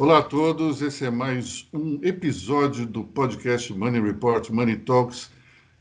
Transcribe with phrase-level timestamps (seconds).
[0.00, 5.30] Olá a todos, esse é mais um episódio do podcast Money Report, Money Talks.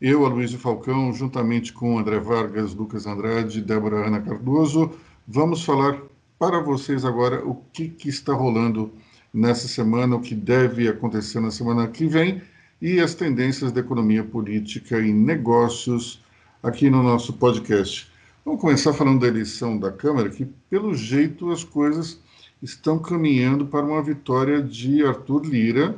[0.01, 4.91] Eu, Aloysio Falcão, juntamente com André Vargas, Lucas Andrade Débora Ana Cardoso,
[5.25, 6.01] vamos falar
[6.37, 8.91] para vocês agora o que, que está rolando
[9.33, 12.41] nessa semana, o que deve acontecer na semana que vem
[12.81, 16.21] e as tendências da economia política e negócios
[16.61, 18.11] aqui no nosso podcast.
[18.43, 22.19] Vamos começar falando da eleição da Câmara, que pelo jeito as coisas
[22.61, 25.95] estão caminhando para uma vitória de Arthur Lira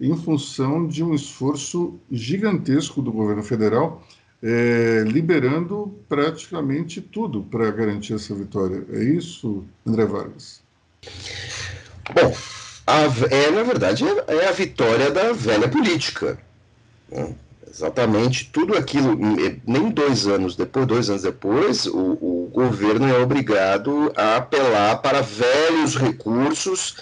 [0.00, 4.02] em função de um esforço gigantesco do governo federal,
[4.42, 8.84] é, liberando praticamente tudo para garantir essa vitória.
[8.92, 10.60] É isso, André Vargas?
[12.12, 12.34] Bom,
[12.84, 16.36] a, é, na verdade, é a vitória da velha política.
[17.08, 17.34] Né?
[17.72, 19.16] Exatamente tudo aquilo,
[19.66, 25.22] nem dois anos depois, dois anos depois, o, o governo é obrigado a apelar para
[25.22, 26.96] velhos recursos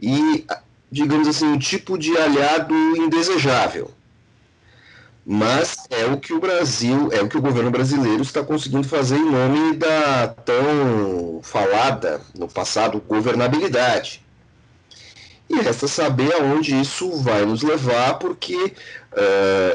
[0.00, 0.44] e,
[0.90, 3.90] digamos assim, um tipo de aliado indesejável.
[5.26, 9.16] Mas é o que o Brasil, é o que o governo brasileiro está conseguindo fazer
[9.16, 14.22] em nome da tão falada no passado governabilidade.
[15.48, 18.72] E resta saber aonde isso vai nos levar, porque uh,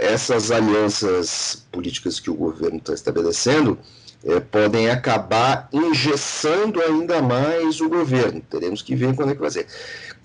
[0.01, 3.77] essas alianças políticas que o governo está estabelecendo
[4.23, 8.41] uh, podem acabar engessando ainda mais o governo.
[8.49, 9.67] Teremos que ver quando é que vai ser.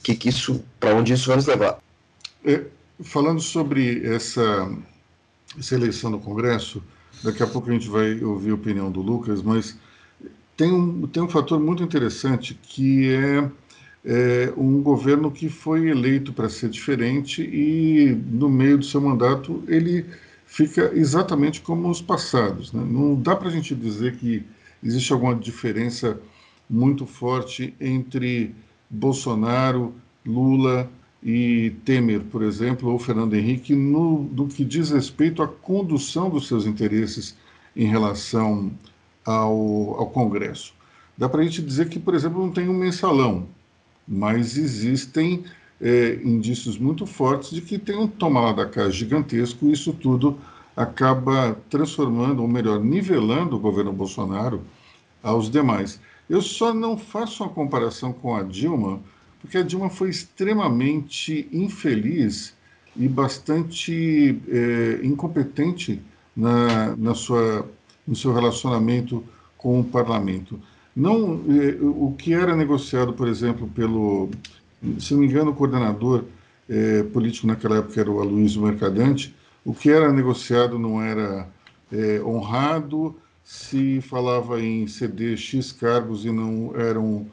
[0.02, 1.78] Que, que isso, para onde isso vai nos levar?
[2.44, 2.62] É,
[3.02, 4.70] falando sobre essa,
[5.58, 6.82] essa eleição no Congresso,
[7.22, 9.76] daqui a pouco a gente vai ouvir a opinião do Lucas, mas
[10.56, 13.50] tem um, tem um fator muito interessante que é
[14.04, 19.64] é, um governo que foi eleito para ser diferente e, no meio do seu mandato,
[19.66, 20.04] ele
[20.54, 22.72] fica exatamente como os passados.
[22.72, 22.80] Né?
[22.88, 24.44] Não dá para a gente dizer que
[24.80, 26.20] existe alguma diferença
[26.70, 28.54] muito forte entre
[28.88, 29.92] Bolsonaro,
[30.24, 30.88] Lula
[31.20, 36.46] e Temer, por exemplo, ou Fernando Henrique, no, no que diz respeito à condução dos
[36.46, 37.36] seus interesses
[37.74, 38.70] em relação
[39.24, 40.72] ao, ao Congresso.
[41.18, 43.48] Dá para a gente dizer que, por exemplo, não tem um mensalão
[44.06, 45.44] mas existem
[45.84, 49.92] é, indícios muito fortes de que tem um toma lá da cá gigantesco e isso
[49.92, 50.38] tudo
[50.74, 54.62] acaba transformando, ou melhor, nivelando o governo Bolsonaro
[55.22, 56.00] aos demais.
[56.28, 58.98] Eu só não faço uma comparação com a Dilma,
[59.40, 62.54] porque a Dilma foi extremamente infeliz
[62.96, 66.00] e bastante é, incompetente
[66.34, 67.68] na, na sua,
[68.08, 69.22] no seu relacionamento
[69.58, 70.58] com o parlamento.
[70.96, 74.30] Não, eh, o que era negociado, por exemplo, pelo,
[74.98, 76.24] se não me engano, o coordenador
[76.68, 79.34] eh, político naquela época era o Aloysio Mercadante,
[79.64, 81.48] o que era negociado não era
[81.92, 87.26] eh, honrado, se falava em ceder X cargos e não eram,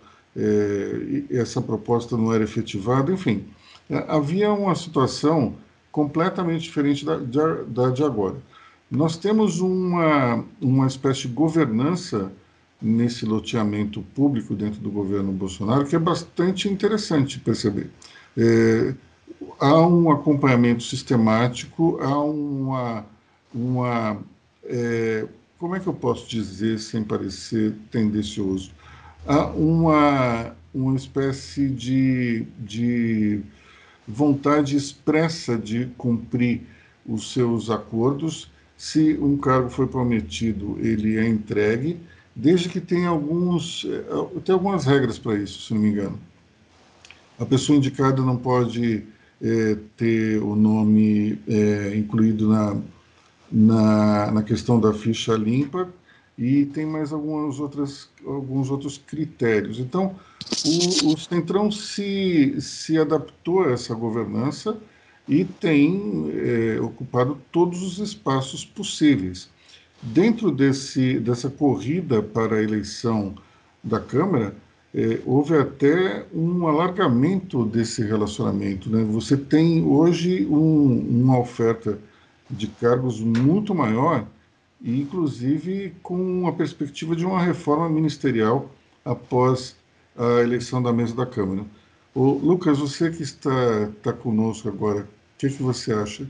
[1.30, 3.46] essa proposta não era efetivada, enfim,
[4.08, 5.56] havia uma situação
[5.92, 8.36] completamente diferente da, da de agora.
[8.90, 12.32] Nós temos uma, uma espécie de governança
[12.82, 17.90] nesse loteamento público dentro do governo Bolsonaro, que é bastante interessante perceber.
[18.36, 18.96] É,
[19.60, 23.06] há um acompanhamento sistemático, há uma.
[23.54, 24.18] uma
[24.64, 25.28] é,
[25.60, 28.72] como é que eu posso dizer sem parecer tendencioso?
[29.28, 33.42] Há uma, uma espécie de, de
[34.08, 36.64] vontade expressa de cumprir
[37.06, 38.52] os seus acordos.
[38.76, 42.00] Se um cargo foi prometido, ele é entregue
[42.36, 46.20] desde que tenha alguns eh, tem algumas regras para isso, se não me engano.
[47.40, 49.04] A pessoa indicada não pode
[49.42, 52.78] é, ter o nome é, incluído na,
[53.52, 55.90] na, na, questão da ficha limpa
[56.38, 59.80] e tem mais algumas outras, alguns outros critérios.
[59.80, 60.16] Então,
[60.64, 64.78] o, o Centrão se, se adaptou a essa governança
[65.28, 69.50] e tem é, ocupado todos os espaços possíveis.
[70.02, 73.36] Dentro desse, dessa corrida para a eleição
[73.84, 74.56] da Câmara,
[74.94, 78.90] é, houve até um alargamento desse relacionamento.
[78.90, 79.04] Né?
[79.04, 81.98] Você tem hoje um, uma oferta
[82.50, 84.26] de cargos muito maior,
[84.82, 88.72] e inclusive com a perspectiva de uma reforma ministerial
[89.06, 89.76] após
[90.18, 91.64] a eleição da mesa da Câmara.
[92.16, 95.08] Lucas, você que está, está conosco agora, o
[95.38, 96.28] que, que você acha?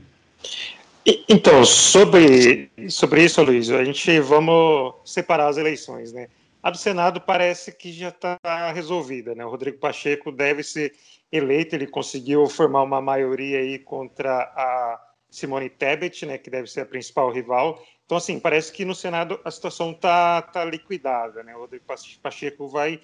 [1.04, 6.28] Então, sobre, sobre isso, Luiz, a gente vamos separar as eleições, né?
[6.62, 8.38] A do Senado parece que já está
[8.72, 9.44] resolvida, né?
[9.44, 10.94] O Rodrigo Pacheco deve ser
[11.32, 16.38] eleito, ele conseguiu formar uma maioria aí contra a Simone Tebet, né?
[16.38, 17.82] Que deve ser a principal rival.
[18.06, 21.56] Então, assim, parece que no Senado a situação está tá liquidada, né?
[21.56, 21.84] O Rodrigo
[22.22, 23.00] Pacheco vai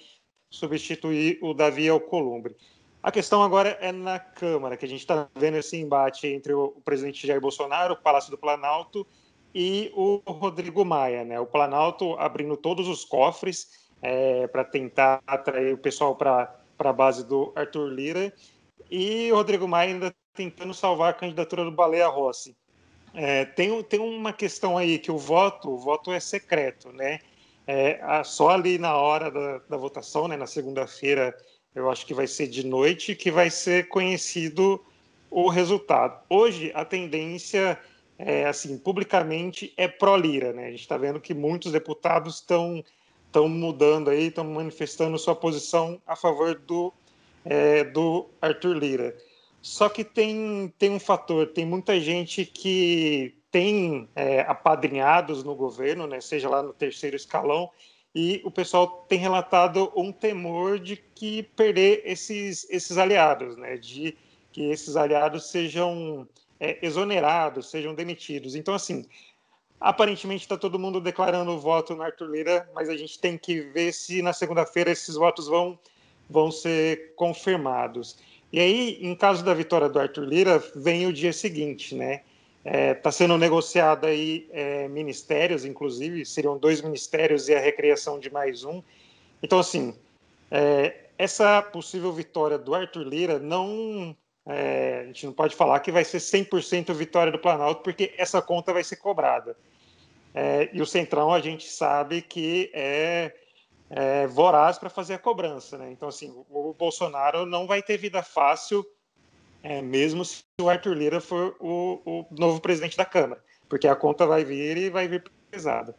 [0.49, 2.55] substituir o Davi Alcolumbre.
[3.03, 6.71] A questão agora é na Câmara, que a gente está vendo esse embate entre o,
[6.85, 9.07] presidente Jair Bolsonaro, o Palácio do Planalto,
[9.55, 11.25] e o Rodrigo Maia.
[11.25, 11.39] Né?
[11.39, 17.25] O Planalto abrindo todos os cofres é, para tentar atrair o pessoal para a base
[17.25, 18.33] do Arthur Lira,
[18.91, 22.57] e o Rodrigo Maia ainda tentando salvar a candidatura do Baleia Rossi.
[23.15, 27.21] É, tem, tem uma questão aí que o voto, o voto é secreto, né?
[27.67, 31.37] É, só ali na hora da, da votação, né, na segunda-feira,
[31.79, 34.85] eu acho que vai ser de noite, que vai ser conhecido
[35.31, 36.23] o resultado.
[36.29, 37.79] Hoje, a tendência,
[38.19, 40.67] é, assim, publicamente, é pró-Lira, né?
[40.67, 42.85] A gente está vendo que muitos deputados estão
[43.29, 46.93] estão mudando aí, estão manifestando sua posição a favor do,
[47.45, 49.17] é, do Arthur Lira.
[49.61, 56.07] Só que tem, tem um fator, tem muita gente que tem é, apadrinhados no governo,
[56.07, 57.71] né, seja lá no terceiro escalão,
[58.15, 64.17] e o pessoal tem relatado um temor de que perder esses, esses aliados, né, de
[64.53, 66.27] que esses aliados sejam
[66.59, 68.55] é, exonerados, sejam demitidos.
[68.55, 69.07] Então, assim,
[69.81, 73.61] aparentemente está todo mundo declarando o voto no Arthur Lira, mas a gente tem que
[73.61, 75.79] ver se na segunda-feira esses votos vão,
[76.29, 78.19] vão ser confirmados.
[78.53, 82.23] E aí, em caso da vitória do Arthur Lira, vem o dia seguinte, né?
[82.65, 88.19] Está é, tá sendo negociado aí é, ministérios, inclusive, seriam dois ministérios e a recriação
[88.19, 88.83] de mais um.
[89.43, 89.95] Então, assim,
[90.51, 94.17] é, essa possível vitória do Arthur Lira não.
[94.47, 98.41] É, a gente não pode falar que vai ser 100% vitória do Planalto, porque essa
[98.41, 99.55] conta vai ser cobrada.
[100.35, 103.35] É, e o Centrão, a gente sabe que é
[103.91, 105.79] é, voraz para fazer a cobrança.
[105.79, 105.91] Né?
[105.91, 108.87] Então, assim, o, o, Bolsonaro não vai ter vida fácil,
[109.69, 113.95] é, mesmo se o Arthur Lira for o, o, novo presidente da Câmara, porque a
[113.95, 115.95] conta vai vir e vai vir pesada.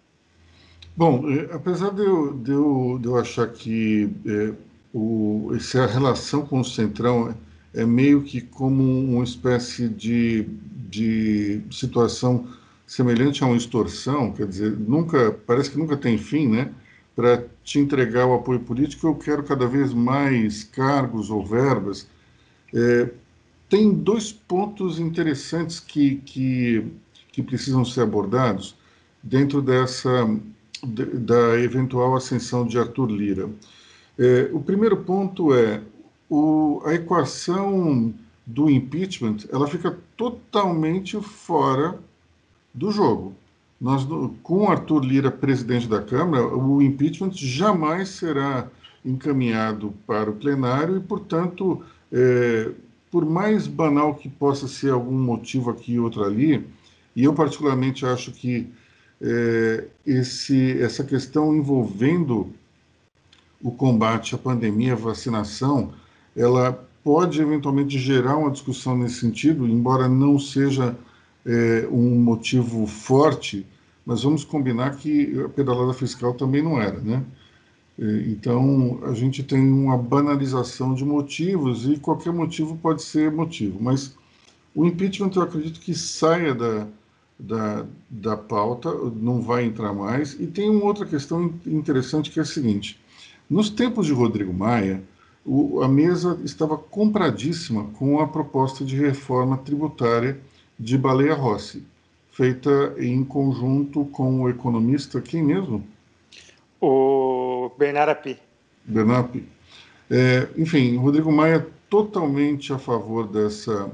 [0.97, 4.53] Bom, é, apesar de eu, de eu, de eu achar que é,
[4.93, 7.35] o, essa relação com o Centrão
[7.73, 10.43] é meio que como uma espécie de,
[10.89, 12.47] de situação
[12.87, 16.73] semelhante a uma extorsão, quer dizer, nunca parece que nunca tem fim, né?
[17.15, 22.07] para te entregar o apoio político, eu quero cada vez mais cargos ou verbas.
[22.73, 23.09] É,
[23.69, 26.91] tem dois pontos interessantes que, que,
[27.31, 28.75] que, precisam ser abordados
[29.21, 30.09] dentro dessa
[30.83, 33.49] de, da eventual ascensão de Arthur Lira.
[34.17, 35.81] É, o primeiro ponto é
[36.29, 38.13] o, a equação
[38.45, 41.99] do impeachment, ela fica totalmente fora
[42.73, 43.35] do jogo.
[43.79, 44.05] Nós,
[44.43, 48.67] com Arthur Lira presidente da Câmara, o impeachment jamais será
[49.05, 51.81] encaminhado para o plenário e, portanto,
[52.11, 52.71] é,
[53.11, 56.67] por mais banal que possa ser algum motivo aqui e outro ali,
[57.15, 58.69] e eu particularmente acho que
[59.21, 62.53] é, esse, essa questão envolvendo
[63.61, 65.91] o combate à pandemia, a vacinação,
[66.35, 70.95] ela pode eventualmente gerar uma discussão nesse sentido, embora não seja
[71.45, 73.65] é, um motivo forte,
[74.05, 77.23] mas vamos combinar que a pedalada fiscal também não era, né?
[77.99, 83.77] É, então, a gente tem uma banalização de motivos e qualquer motivo pode ser motivo,
[83.81, 84.15] mas
[84.73, 86.87] o impeachment eu acredito que saia da,
[87.37, 90.33] da, da pauta, não vai entrar mais.
[90.39, 92.97] E tem uma outra questão interessante que é a seguinte:
[93.49, 95.03] nos tempos de Rodrigo Maia,
[95.45, 100.39] o, a mesa estava compradíssima com a proposta de reforma tributária
[100.79, 101.83] de Baleia Rossi,
[102.31, 105.83] feita em conjunto com o economista, quem mesmo?
[106.81, 108.39] O Bernard Api.
[108.85, 109.45] Bernard Api.
[110.09, 113.91] É, enfim, Rodrigo Maia totalmente a favor dessa,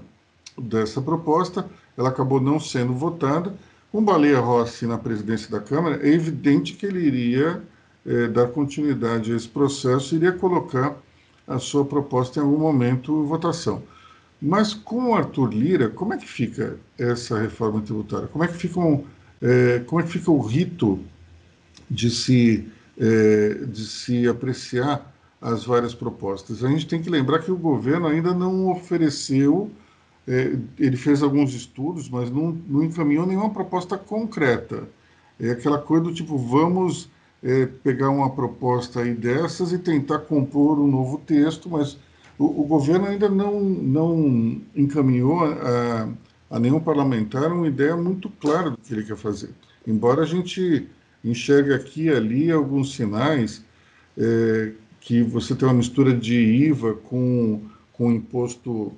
[0.57, 1.65] dessa proposta,
[1.97, 3.53] ela acabou não sendo votada.
[3.91, 7.63] Com Baleia Rossi na presidência da Câmara, é evidente que ele iria
[8.05, 10.95] é, dar continuidade a esse processo, iria colocar
[11.47, 13.81] a sua proposta em algum momento em votação.
[14.41, 18.27] Mas com o Arthur Lira, como é que fica essa reforma tributária?
[18.27, 19.03] Como é que fica, um,
[19.41, 20.99] é, como é que fica o rito
[21.89, 26.63] de se, é, de se apreciar as várias propostas?
[26.63, 29.69] A gente tem que lembrar que o governo ainda não ofereceu,
[30.27, 34.87] é, ele fez alguns estudos, mas não, não encaminhou nenhuma proposta concreta.
[35.39, 37.09] É aquela coisa do tipo, vamos
[37.43, 41.97] é, pegar uma proposta aí dessas e tentar compor um novo texto, mas
[42.39, 46.09] o, o governo ainda não, não encaminhou a,
[46.49, 49.49] a nenhum parlamentar uma ideia muito clara do que ele quer fazer.
[49.85, 50.87] Embora a gente
[51.29, 53.63] enxergue aqui e ali alguns sinais
[54.17, 57.61] é, que você tem uma mistura de IVA com,
[57.93, 58.93] com imposto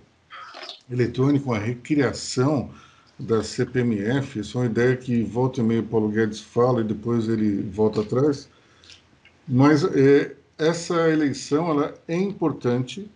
[0.90, 2.70] eletrônico, uma recriação
[3.20, 7.28] da CPMF, isso é uma ideia que volta e meio Paulo Guedes fala e depois
[7.28, 8.48] ele volta atrás.
[9.48, 13.10] Mas é, essa eleição ela é importante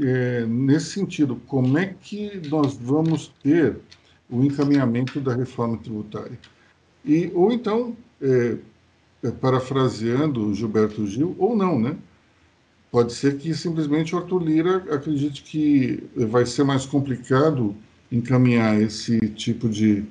[0.00, 3.76] é, nesse sentido, como é que nós vamos ter
[4.30, 6.38] o encaminhamento da reforma tributária?
[7.04, 8.56] E, ou então, é,
[9.24, 11.96] é, parafraseando Gilberto Gil, ou não, né?
[12.90, 17.74] Pode ser que simplesmente o Arthur Lira acredite que vai ser mais complicado
[18.10, 20.04] encaminhar esse tipo de,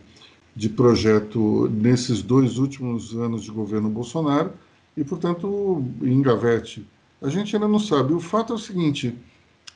[0.56, 4.52] de projeto nesses dois últimos anos de governo Bolsonaro
[4.98, 6.86] e, portanto, engavete.
[7.22, 8.14] A gente ainda não sabe.
[8.14, 9.16] O fato é o seguinte: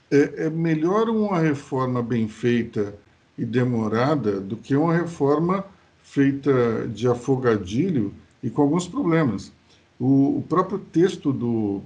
[0.10, 2.96] é, é melhor uma reforma bem feita
[3.38, 5.64] e demorada do que uma reforma
[6.02, 8.14] feita de afogadilho
[8.46, 9.52] e com alguns problemas.
[10.00, 11.82] O, o próprio texto do,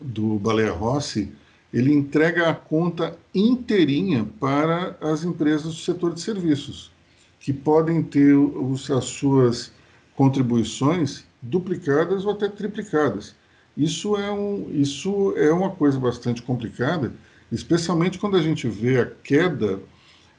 [0.00, 1.30] do Baleia Rossi,
[1.72, 6.90] ele entrega a conta inteirinha para as empresas do setor de serviços,
[7.38, 9.70] que podem ter os, as suas
[10.16, 13.34] contribuições duplicadas ou até triplicadas.
[13.76, 17.12] Isso é, um, isso é uma coisa bastante complicada,
[17.52, 19.78] especialmente quando a gente vê a queda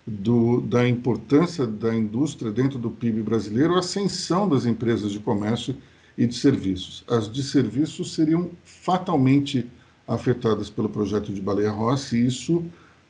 [0.07, 5.75] do, da importância da indústria dentro do PIB brasileiro, a ascensão das empresas de comércio
[6.17, 7.03] e de serviços.
[7.07, 9.69] As de serviços seriam fatalmente
[10.07, 12.63] afetadas pelo projeto de Baleia Rossi, e isso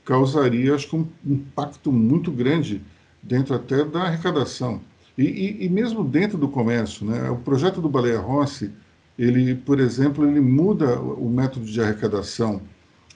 [0.04, 2.82] causaria, acho que, um impacto muito grande
[3.22, 4.82] dentro até da arrecadação.
[5.18, 8.72] E, e, e, mesmo dentro do comércio, né, o projeto do Baleia Rossi,
[9.18, 12.62] ele, por exemplo, ele muda o método de arrecadação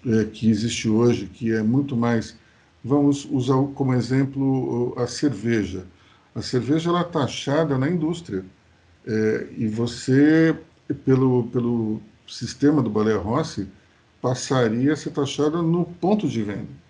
[0.06, 2.36] é, que existe hoje, que é muito mais,
[2.84, 5.86] vamos usar como exemplo a cerveja.
[6.34, 8.44] A cerveja ela é taxada na indústria
[9.06, 10.56] é, e você,
[11.06, 13.68] pelo, pelo sistema do Baleia Rossi,
[14.22, 16.82] passaria a ser taxada no ponto de venda.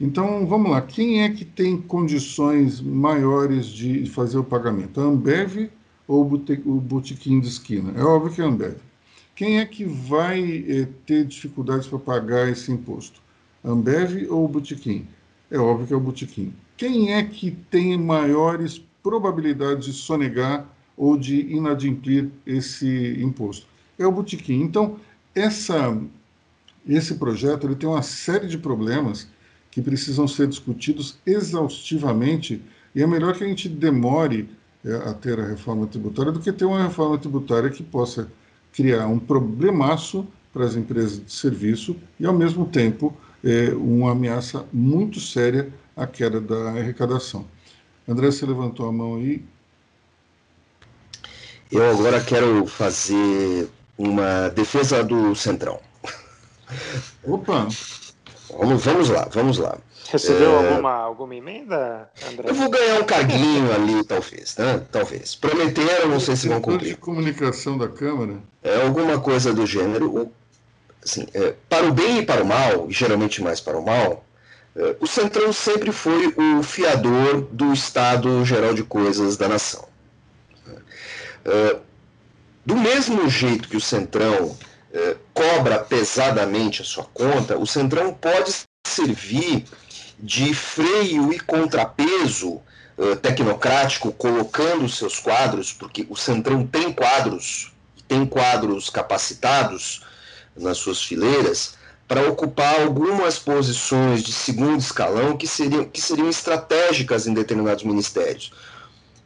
[0.00, 5.00] Então, vamos lá, quem é que tem condições maiores de fazer o pagamento?
[5.00, 5.70] A Ambev
[6.06, 7.92] ou o botequim de esquina?
[7.96, 8.76] É óbvio que é a Ambev.
[9.36, 13.20] Quem é que vai eh, ter dificuldades para pagar esse imposto?
[13.62, 15.06] A Ambev ou o botequim?
[15.54, 16.52] É óbvio que é o botequim.
[16.76, 23.64] Quem é que tem maiores probabilidades de sonegar ou de inadimplir esse imposto?
[23.96, 24.62] É o botequim.
[24.62, 24.96] Então,
[25.32, 25.96] essa,
[26.84, 29.28] esse projeto ele tem uma série de problemas
[29.70, 32.60] que precisam ser discutidos exaustivamente,
[32.92, 34.48] e é melhor que a gente demore
[34.84, 38.28] é, a ter a reforma tributária do que ter uma reforma tributária que possa
[38.72, 44.64] criar um problemaço para as empresas de serviço e, ao mesmo tempo, é, uma ameaça
[44.72, 47.44] muito séria à queda da arrecadação.
[48.08, 49.44] André, você levantou a mão aí.
[51.70, 55.80] Eu agora quero fazer uma defesa do Centrão.
[57.24, 57.68] Opa!
[58.58, 59.78] Vamos, vamos lá, vamos lá.
[60.10, 60.68] Recebeu é...
[60.68, 62.50] alguma, alguma emenda, André?
[62.50, 64.82] Eu vou ganhar um carguinho ali, talvez, né?
[64.92, 65.34] Talvez.
[65.34, 66.90] Prometeram, não sei se vão cumprir.
[66.90, 68.36] de comunicação da Câmara?
[68.62, 70.30] É alguma coisa do gênero.
[71.04, 74.24] Assim, é, para o bem e para o mal, geralmente mais para o mal,
[74.74, 79.86] é, o Centrão sempre foi o fiador do Estado Geral de Coisas da nação.
[81.44, 81.76] É,
[82.64, 84.56] do mesmo jeito que o Centrão
[84.96, 88.54] eh, cobra pesadamente a sua conta, o Centrão pode
[88.86, 89.64] servir
[90.20, 92.62] de freio e contrapeso
[92.96, 97.72] uh, tecnocrático, colocando seus quadros, porque o Centrão tem quadros,
[98.06, 100.06] tem quadros capacitados
[100.56, 101.74] nas suas fileiras,
[102.06, 108.52] para ocupar algumas posições de segundo escalão que seriam, que seriam estratégicas em determinados ministérios.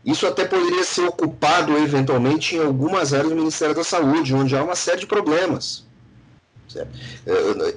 [0.05, 4.63] Isso até poderia ser ocupado eventualmente em algumas áreas do Ministério da Saúde, onde há
[4.63, 5.85] uma série de problemas.
[6.77, 6.87] É,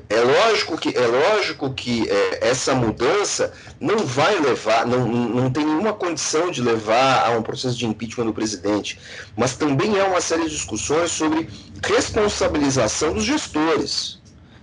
[0.10, 5.66] é, lógico que, é lógico que é, essa mudança não vai levar, não, não tem
[5.66, 9.00] nenhuma condição de levar a um processo de impeachment do presidente,
[9.38, 11.48] mas também há uma série de discussões sobre
[11.84, 14.20] responsabilização dos gestores.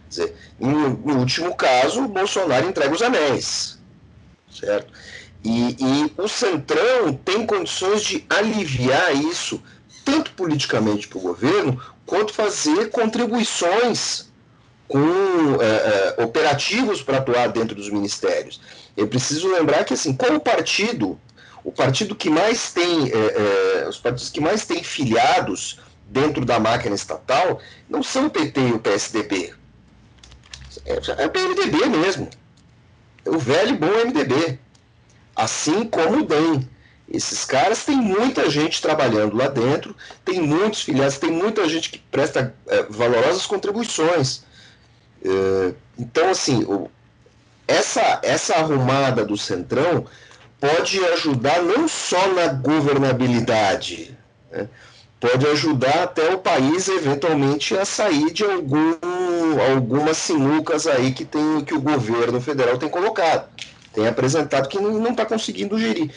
[0.09, 3.79] Dizer, no, no último caso, o Bolsonaro entrega os anéis.
[4.51, 4.93] Certo?
[5.45, 9.63] E, e o Centrão tem condições de aliviar isso,
[10.09, 14.27] tanto politicamente para o governo, quanto fazer contribuições
[14.89, 18.59] com é, é, operativos para atuar dentro dos ministérios.
[18.97, 21.21] Eu preciso lembrar que, assim, como partido,
[21.63, 26.59] o partido que mais tem, é, é os partidos que mais têm filiados dentro da
[26.59, 29.53] máquina estatal não são o PT e o PSDB.
[30.87, 32.31] É, é o PMDB mesmo.
[33.27, 34.59] O velho e bom MDB
[35.39, 36.69] assim como o DEM.
[37.11, 41.99] Esses caras têm muita gente trabalhando lá dentro, tem muitos filiados, tem muita gente que
[41.99, 44.43] presta é, valorosas contribuições.
[45.25, 46.91] É, então, assim, o,
[47.67, 50.07] essa, essa arrumada do Centrão
[50.61, 54.17] pode ajudar não só na governabilidade,
[54.51, 54.69] né,
[55.19, 58.97] pode ajudar até o país eventualmente a sair de algum
[59.75, 63.49] algumas sinucas aí que, tem, que o governo federal tem colocado,
[63.93, 66.11] tem apresentado que não está conseguindo gerir.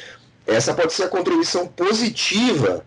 [0.46, 2.86] Essa pode ser a contribuição positiva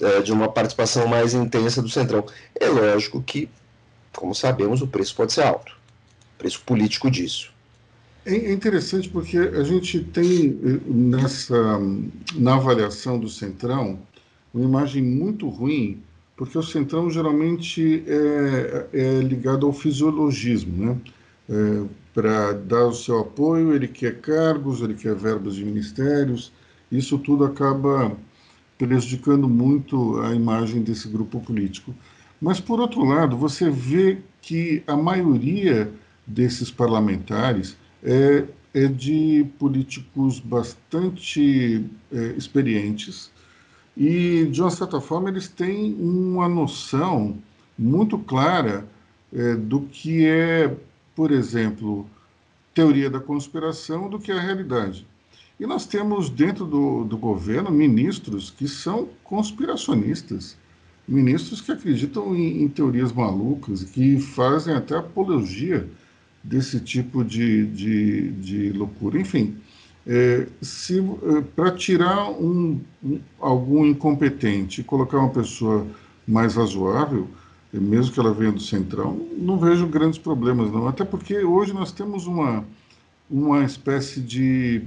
[0.00, 2.26] é, de uma participação mais intensa do Centrão.
[2.58, 3.48] É lógico que,
[4.12, 5.72] como sabemos, o preço pode ser alto,
[6.34, 7.52] o preço político disso.
[8.24, 11.78] É, é interessante porque a gente tem eh, nessa
[12.34, 13.98] na avaliação do Centrão
[14.52, 16.02] uma imagem muito ruim,
[16.36, 20.98] porque o Centrão geralmente é, é ligado ao fisiologismo, né?
[21.48, 21.82] É,
[22.14, 26.52] Para dar o seu apoio, ele quer cargos, ele quer verbas de ministérios,
[26.96, 28.16] isso tudo acaba
[28.78, 31.94] prejudicando muito a imagem desse grupo político.
[32.40, 35.90] Mas, por outro lado, você vê que a maioria
[36.26, 43.30] desses parlamentares é, é de políticos bastante é, experientes
[43.96, 47.38] e, de uma certa forma, eles têm uma noção
[47.78, 48.86] muito clara
[49.32, 50.74] é, do que é,
[51.14, 52.08] por exemplo,
[52.74, 55.06] teoria da conspiração, do que é a realidade.
[55.58, 60.56] E nós temos dentro do, do governo ministros que são conspiracionistas,
[61.06, 65.88] ministros que acreditam em, em teorias malucas que fazem até apologia
[66.42, 69.20] desse tipo de, de, de loucura.
[69.20, 69.56] Enfim,
[70.06, 75.86] é, se é, para tirar um, um, algum incompetente e colocar uma pessoa
[76.26, 77.28] mais razoável,
[77.72, 80.88] é, mesmo que ela venha do centrão, não vejo grandes problemas não.
[80.88, 82.64] Até porque hoje nós temos uma
[83.30, 84.82] uma espécie de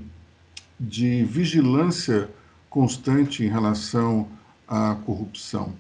[0.80, 2.30] de vigilância
[2.70, 4.28] constante em relação
[4.68, 5.74] à corrupção.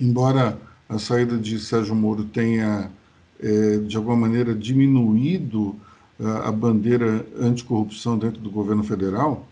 [0.00, 2.90] Embora a saída de Sérgio Moro tenha
[3.38, 5.76] é, de alguma maneira, diminuído
[6.18, 9.46] a, ah, a bandeira anticorrupção dentro do governo federal,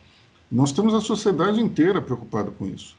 [0.50, 2.96] nós temos a sociedade inteira preocupada com isso.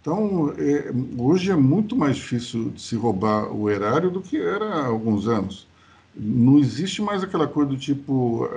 [0.00, 4.64] Então, é, hoje é muito mais difícil de se roubar o erário do que era
[4.64, 5.66] há alguns anos.
[6.14, 8.48] Não existe mais aquela coisa do tipo,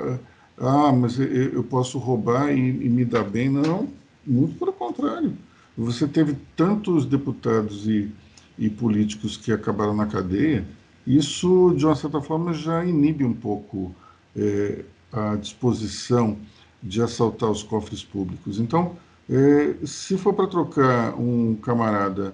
[0.58, 3.50] ah, mas eu, posso roubar e, e, me dar bem.
[3.50, 3.88] Não,
[4.26, 5.34] muito pelo contrário.
[5.78, 8.10] Você teve tantos deputados e,
[8.58, 10.66] e políticos que acabaram na cadeia
[11.06, 13.94] isso, de uma certa forma, já inibe um pouco
[14.36, 16.38] é, a disposição
[16.82, 18.60] de assaltar os cofres públicos.
[18.60, 18.96] Então,
[19.30, 22.34] é, se for para trocar um camarada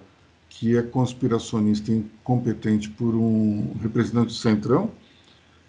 [0.49, 4.91] que é conspiracionista incompetente por um representante do Centrão,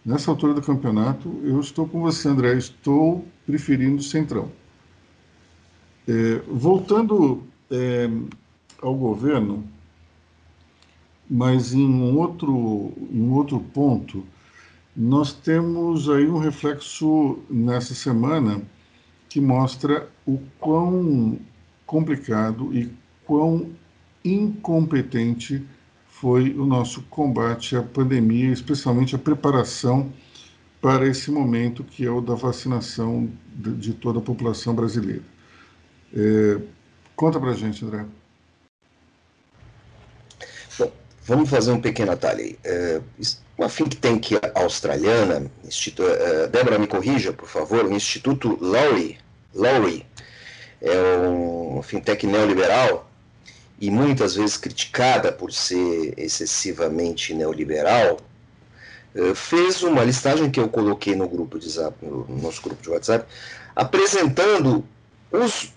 [0.05, 4.51] nessa altura do campeonato, eu estou com você, André, estou preferindo o Centrão.
[6.07, 8.11] É, voltando é,
[8.81, 9.65] ao governo,
[11.31, 14.25] mas em um outro, em outro ponto,
[14.95, 18.61] nós temos aí um reflexo nessa semana
[19.29, 21.39] que mostra o quão
[21.87, 22.93] complicado e
[23.25, 23.71] quão
[24.25, 25.65] incompetente
[26.23, 30.13] foi o nosso combate à pandemia, especialmente a preparação
[30.81, 35.25] para esse momento que é o da vacinação de, de toda a população brasileira.
[36.15, 36.61] É,
[37.17, 38.07] conta para gente, André.
[41.25, 42.57] Vamos fazer um pequeno atalho.
[42.63, 43.01] É,
[43.59, 49.19] uma think tank australiana, Instituto, é, Débora me corrija, por favor, o Instituto Lowry,
[49.53, 50.07] Lowry
[50.81, 53.12] é um fintech neoliberal
[53.83, 58.21] e muitas vezes criticada por ser excessivamente neoliberal,
[59.13, 61.69] é, fez uma listagem que eu coloquei no grupo de
[62.01, 63.27] no nosso grupo de WhatsApp,
[63.75, 64.85] apresentando
[65.33, 65.73] os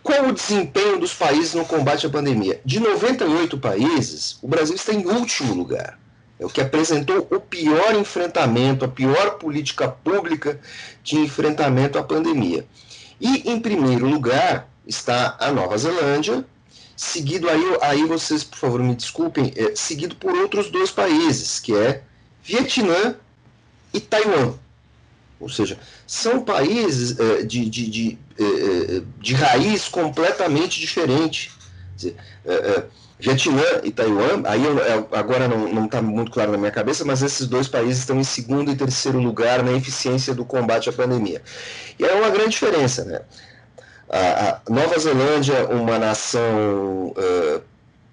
[0.00, 2.60] qual o desempenho dos países no combate à pandemia?
[2.64, 5.98] De 98 países, o Brasil está em último lugar.
[6.38, 10.60] É o que apresentou o pior enfrentamento, a pior política pública
[11.02, 12.64] de enfrentamento à pandemia.
[13.20, 16.46] E, em primeiro lugar, está a Nova Zelândia,
[16.98, 21.74] seguido aí, aí vocês, por favor, me desculpem, é, seguido por outros dois países, que
[21.74, 22.02] é
[22.42, 23.14] Vietnã
[23.94, 24.54] e Taiwan.
[25.38, 31.52] Ou seja, são países é, de, de, de, é, de raiz completamente diferente.
[31.94, 32.82] Dizer, é,
[33.20, 37.46] Vietnã e Taiwan, aí eu, agora não está muito claro na minha cabeça, mas esses
[37.46, 41.42] dois países estão em segundo e terceiro lugar na eficiência do combate à pandemia.
[41.98, 43.20] E é uma grande diferença, né?
[44.10, 47.62] A, Nova Zelândia, uma nação uh,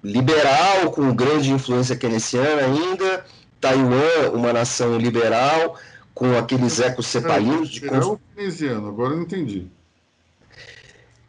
[0.03, 3.25] liberal, com grande influência keynesiana ainda,
[3.61, 5.77] Taiwan, uma nação liberal,
[6.13, 7.69] com aqueles ecos cepalinos.
[7.69, 8.17] De cons...
[8.35, 9.67] keynesiano, agora eu entendi.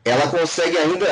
[0.04, 1.06] Ela consegue ainda,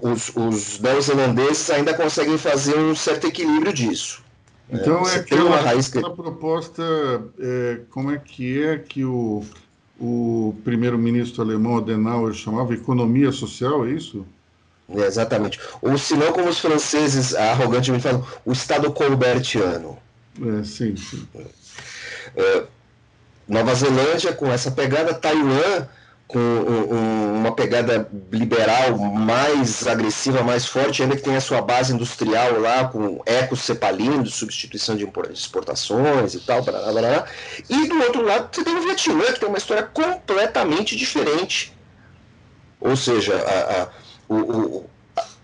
[0.00, 4.22] os, os neozelandeses ainda conseguem fazer um certo equilíbrio disso.
[4.70, 6.00] Então é, é aquela, uma raiz que...
[6.00, 6.82] proposta,
[7.38, 9.44] é, como é que é que o,
[10.04, 14.26] o primeiro-ministro alemão Adenauer chamava economia social, é isso?
[14.88, 15.60] É, exatamente.
[15.80, 19.96] Ou se não, como os franceses arrogantemente falam, o Estado colbertiano.
[20.40, 21.24] É, sim, sim.
[22.36, 22.64] É,
[23.46, 25.86] Nova Zelândia com essa pegada, Taiwan
[26.32, 31.92] com um, uma pegada liberal mais agressiva, mais forte, ainda que tem a sua base
[31.92, 37.24] industrial lá, com ecos cepalinos, substituição de exportações e tal, blá, blá, blá.
[37.68, 41.76] e do outro lado você tem o Vietnã, que tem uma história completamente diferente.
[42.80, 43.88] Ou seja, a, a,
[44.28, 44.90] o, o,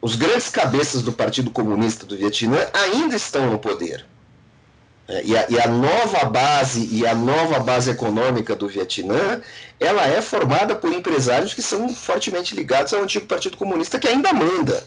[0.01, 4.07] os grandes cabeças do Partido Comunista do Vietnã ainda estão no poder.
[5.09, 9.41] É, e a, e a, nova base e a nova base econômica do Vietnã,
[9.81, 14.35] ela é formada por empresários que são fortemente ligados ao antigo Partido Comunista que ainda
[14.35, 14.85] manda.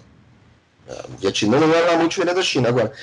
[0.88, 2.70] É, o Vietnã não é lá muito diferente da China.
[2.70, 2.94] Agora,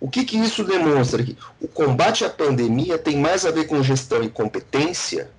[0.00, 1.22] o que, que isso demonstra?
[1.24, 5.30] Que o combate à pandemia tem mais a ver com gestão e competência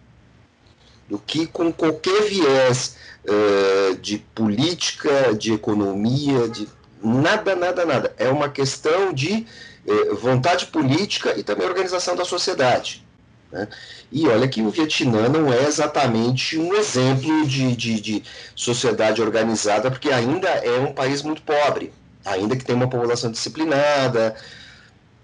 [1.07, 6.67] do que com qualquer viés uh, de política, de economia, de
[7.01, 8.13] nada, nada, nada.
[8.17, 9.47] É uma questão de
[9.87, 13.03] é, vontade política e também organização da sociedade.
[13.51, 13.67] Né?
[14.11, 18.23] E olha que o Vietnã não é exatamente um exemplo de, de, de,
[18.55, 21.91] sociedade organizada, porque ainda é um país muito pobre,
[22.25, 24.35] ainda que tem uma população disciplinada,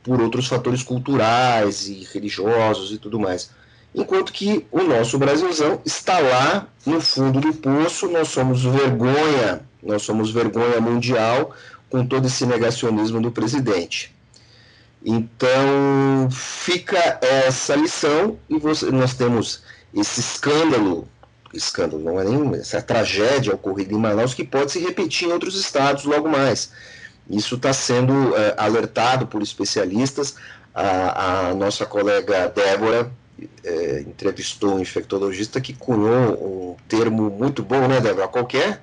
[0.04, 3.50] por outros fatores culturais e religiosos e tudo mais.
[3.94, 10.04] Enquanto que o nosso Brasilzão está lá no fundo do poço, nós somos vergonha, nós
[10.04, 11.56] somos vergonha mundial
[11.90, 14.15] com todo esse negacionismo do presidente.
[15.08, 19.62] Então, fica essa lição e você, nós temos
[19.94, 21.08] esse escândalo,
[21.54, 25.56] escândalo não é nem essa tragédia ocorrida em Manaus que pode se repetir em outros
[25.56, 26.72] estados logo mais.
[27.30, 30.38] Isso está sendo é, alertado por especialistas.
[30.74, 33.12] A, a nossa colega Débora
[33.64, 38.28] é, entrevistou um infectologista que cunhou um termo muito bom, né, Débora?
[38.28, 38.82] Qualquer?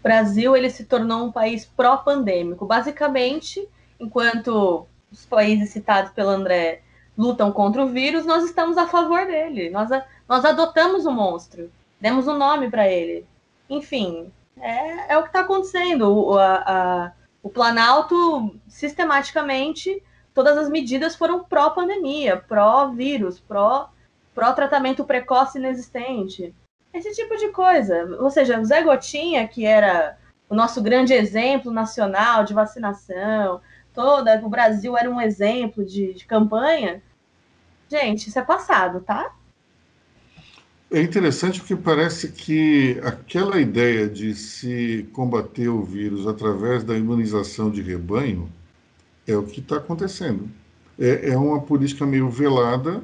[0.00, 2.64] O Brasil ele se tornou um país pró-pandêmico.
[2.64, 3.68] Basicamente,
[4.00, 6.82] enquanto os países citados pelo André
[7.16, 9.68] lutam contra o vírus, nós estamos a favor dele.
[9.68, 9.90] Nós,
[10.26, 13.26] nós adotamos o monstro, demos um nome para ele.
[13.68, 16.10] Enfim, é, é o que está acontecendo.
[16.10, 23.42] O, a, a, o Planalto, sistematicamente, todas as medidas foram pró-pandemia, pró-vírus,
[24.34, 26.54] pró-tratamento precoce inexistente.
[26.92, 28.16] Esse tipo de coisa.
[28.20, 30.16] Ou seja, o Zé Gotinha, que era
[30.48, 33.60] o nosso grande exemplo nacional de vacinação,
[33.94, 37.02] toda, o Brasil era um exemplo de, de campanha.
[37.88, 39.34] Gente, isso é passado, tá?
[40.92, 47.70] É interessante porque parece que aquela ideia de se combater o vírus através da imunização
[47.70, 48.50] de rebanho
[49.26, 50.50] é o que está acontecendo.
[50.98, 53.02] É, é, uma política meio velada,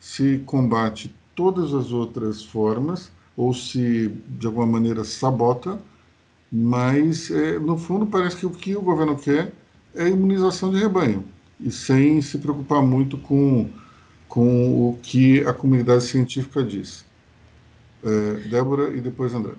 [0.00, 5.80] se combate todas as outras formas, ou se de alguma maneira sabota,
[6.50, 9.52] mas é, no fundo parece que o que o governo quer
[9.94, 11.24] é imunização de rebanho,
[11.58, 13.68] e sem se preocupar muito com,
[14.28, 17.04] com o que a comunidade científica diz.
[18.02, 19.52] É, Débora e depois André.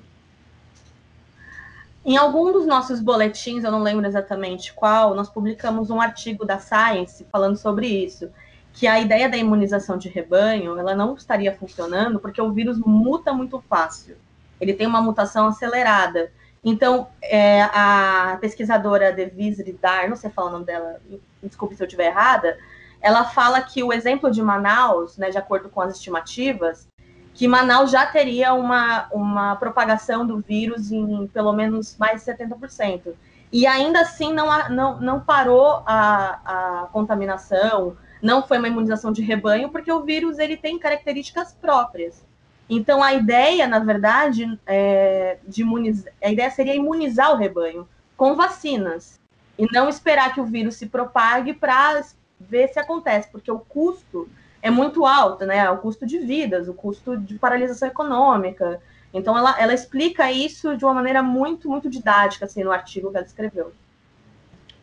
[2.03, 6.57] Em algum dos nossos boletins, eu não lembro exatamente qual, nós publicamos um artigo da
[6.57, 8.27] Science falando sobre isso,
[8.73, 13.31] que a ideia da imunização de rebanho, ela não estaria funcionando porque o vírus muta
[13.33, 14.15] muito fácil.
[14.59, 16.31] Ele tem uma mutação acelerada.
[16.63, 21.01] Então, é, a pesquisadora Devise Dar, não sei falar o nome dela,
[21.41, 22.57] desculpe se eu estiver errada,
[23.01, 26.87] ela fala que o exemplo de Manaus, né, de acordo com as estimativas,
[27.33, 33.13] que Manaus já teria uma, uma propagação do vírus em pelo menos mais de 70%.
[33.51, 39.21] E ainda assim não, não, não parou a, a contaminação, não foi uma imunização de
[39.21, 42.23] rebanho, porque o vírus ele tem características próprias.
[42.73, 48.33] Então, a ideia, na verdade, é de imunizar, a ideia seria imunizar o rebanho com
[48.33, 49.19] vacinas
[49.59, 52.01] e não esperar que o vírus se propague para
[52.39, 54.29] ver se acontece, porque o custo
[54.61, 55.69] é muito alto, né?
[55.69, 58.81] O custo de vidas, o custo de paralisação econômica.
[59.13, 63.17] Então, ela, ela explica isso de uma maneira muito, muito didática, assim, no artigo que
[63.17, 63.73] ela escreveu.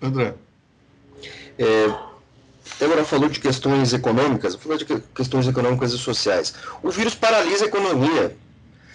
[0.02, 0.34] André.
[1.58, 1.88] É,
[2.78, 6.54] Débora falou de questões econômicas, falou de questões econômicas e sociais.
[6.82, 8.36] O vírus paralisa a economia.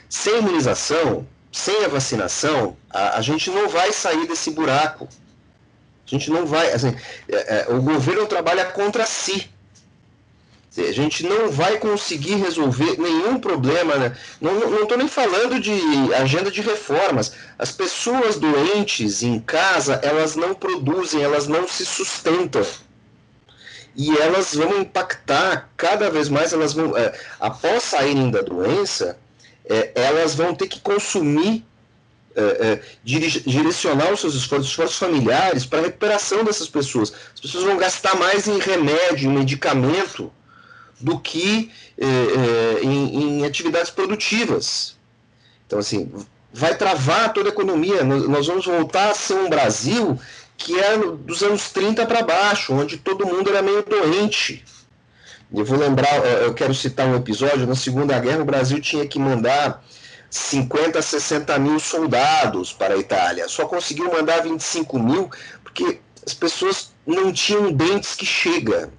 [0.09, 5.09] Sem imunização, sem a vacinação, a, a gente não vai sair desse buraco.
[6.05, 6.71] A gente não vai.
[6.71, 6.95] Assim,
[7.27, 9.49] é, é, o governo trabalha contra si.
[10.75, 13.95] A gente não vai conseguir resolver nenhum problema.
[13.95, 14.17] Né?
[14.41, 15.71] Não estou nem falando de
[16.15, 17.33] agenda de reformas.
[17.59, 22.65] As pessoas doentes em casa, elas não produzem, elas não se sustentam
[23.95, 29.17] e elas vão impactar cada vez mais, elas vão, é, após saírem da doença,
[29.65, 31.63] é, elas vão ter que consumir
[32.35, 37.13] é, é, direcionar os seus esforços, esforços familiares para a recuperação dessas pessoas.
[37.33, 40.31] As pessoas vão gastar mais em remédio, em medicamento,
[40.99, 44.95] do que é, é, em, em, atividades produtivas.
[45.67, 46.11] Então, assim,
[46.51, 48.03] vai travar toda a economia.
[48.03, 50.19] Nós, nós vamos voltar a ser um Brasil
[50.63, 54.63] que é dos anos 30 para baixo, onde todo mundo era meio doente.
[55.53, 59.19] Eu vou lembrar, eu quero citar um episódio, na Segunda Guerra o Brasil tinha que
[59.19, 59.83] mandar
[60.29, 63.47] 50, 60 mil soldados para a Itália.
[63.49, 65.29] Só conseguiu mandar 25 mil
[65.63, 68.89] porque as pessoas não tinham dentes que chega.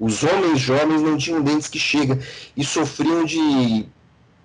[0.00, 2.18] Os homens jovens não tinham dentes que chega
[2.56, 3.86] e sofriam de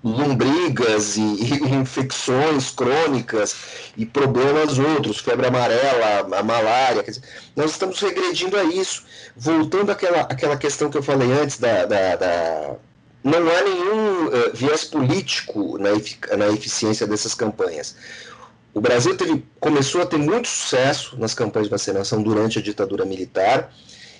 [0.03, 3.55] lombrigas e, e, infecções crônicas
[3.97, 7.03] e problemas outros, febre amarela, a malária.
[7.03, 7.21] Dizer,
[7.55, 9.03] nós estamos regredindo a isso.
[9.35, 12.75] Voltando àquela, àquela questão que eu falei antes da, da, da
[13.23, 15.89] não há nenhum uh, viés político na,
[16.37, 17.95] na eficiência dessas campanhas.
[18.73, 23.03] O Brasil teve, começou a ter muito sucesso nas campanhas de vacinação durante a ditadura
[23.03, 23.73] militar.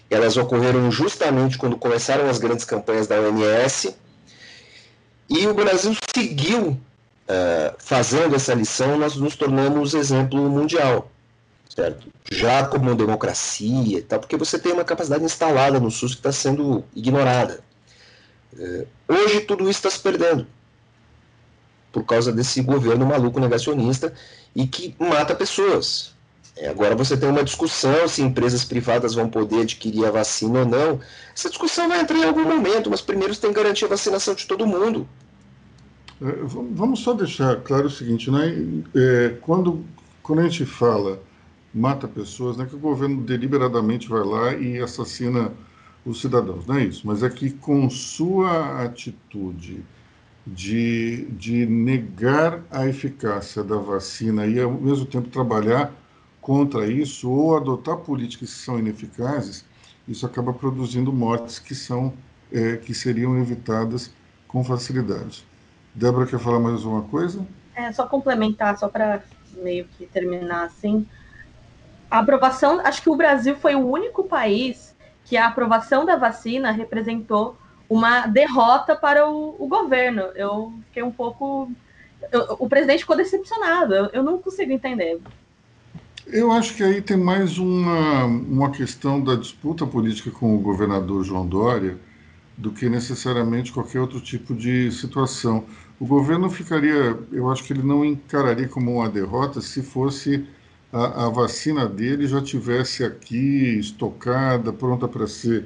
[0.10, 3.96] Elas ocorreram justamente quando começaram as grandes campanhas da OMS.
[5.30, 11.12] E o Brasil seguiu uh, fazendo essa lição, nós nos tornamos exemplo mundial.
[11.70, 12.08] Certo?
[12.32, 16.32] Já como democracia e tal, porque você tem uma capacidade instalada no SUS que está
[16.32, 17.62] sendo ignorada.
[18.58, 20.48] É, hoje tudo isso está se perdendo
[21.92, 24.14] por causa desse governo maluco negacionista
[24.56, 26.14] e que mata pessoas.
[26.60, 30.66] É, agora você tem uma discussão se empresas privadas vão poder adquirir a vacina ou
[30.66, 31.00] não.
[31.34, 34.46] Essa discussão vai entrar em algum momento, mas primeiro tem que garantir a vacinação de
[34.46, 35.08] todo mundo.
[36.22, 38.54] É, vamos só deixar claro o seguinte, né?
[38.94, 39.86] É, quando,
[40.22, 41.22] quando a gente fala
[41.74, 45.54] mata pessoas, não é que o governo deliberadamente vai lá e assassina
[46.06, 49.84] os cidadãos, não é isso, mas é que com sua atitude
[50.46, 55.94] de, de negar a eficácia da vacina e ao mesmo tempo trabalhar
[56.42, 59.66] contra isso ou adotar políticas que são ineficazes,
[60.08, 62.14] isso acaba produzindo mortes que são
[62.52, 64.12] é, que seriam evitadas
[64.48, 65.46] com facilidade.
[65.94, 67.46] Débora quer falar mais uma coisa?
[67.76, 69.24] É só complementar, só para
[69.58, 71.06] meio que terminar assim.
[72.10, 76.72] A aprovação, acho que o Brasil foi o único país que a aprovação da vacina
[76.72, 77.56] representou
[77.88, 80.24] uma derrota para o, o governo.
[80.36, 81.72] Eu fiquei um pouco.
[82.32, 85.20] Eu, o presidente ficou decepcionado, eu, eu, não consigo entender.
[86.32, 91.24] Eu acho que aí tem mais uma, uma questão da disputa política com o governador
[91.24, 91.98] João Dória
[92.56, 95.66] do que necessariamente qualquer outro tipo de situação.
[96.00, 100.46] O governo ficaria, eu acho que ele não encararia como uma derrota se fosse
[100.94, 105.66] a, a vacina dele já tivesse aqui estocada, pronta para ser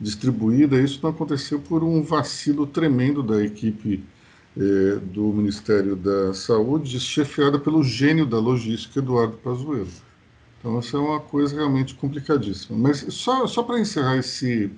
[0.00, 0.80] distribuída.
[0.80, 4.04] Isso não aconteceu por um vacilo tremendo da equipe
[4.58, 9.88] eh, do Ministério da Saúde, chefiada pelo gênio da logística, Eduardo Pazuello.
[10.58, 12.78] Então, essa é uma coisa realmente complicadíssima.
[12.78, 14.70] Mas só, só para encerrar esse,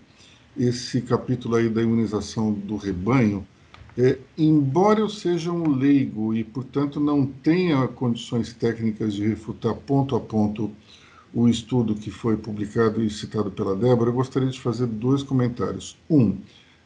[0.57, 3.47] esse capítulo aí da imunização do rebanho,
[3.97, 10.15] é, embora eu seja um leigo e, portanto, não tenha condições técnicas de refutar ponto
[10.15, 10.71] a ponto
[11.33, 15.97] o estudo que foi publicado e citado pela Débora, eu gostaria de fazer dois comentários.
[16.09, 16.39] Um,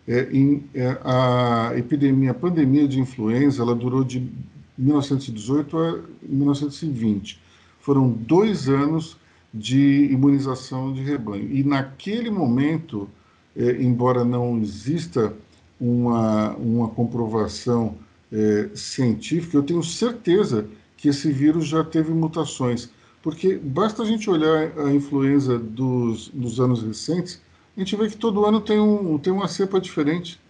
[0.06, 4.28] é, em, é, a epidemia, a pandemia de influenza, ela durou de
[4.76, 7.40] 1918 a 1920.
[7.80, 9.16] Foram dois anos
[9.52, 11.50] de imunização de rebanho.
[11.50, 13.08] E naquele momento,
[13.56, 15.34] é, embora não exista
[15.80, 17.96] uma, uma comprovação
[18.32, 22.88] é, científica, eu tenho certeza que esse vírus já teve mutações,
[23.20, 27.40] porque basta a gente olhar a influenza dos, dos anos recentes,
[27.76, 30.40] a gente vê que todo ano tem, um, tem uma cepa diferente.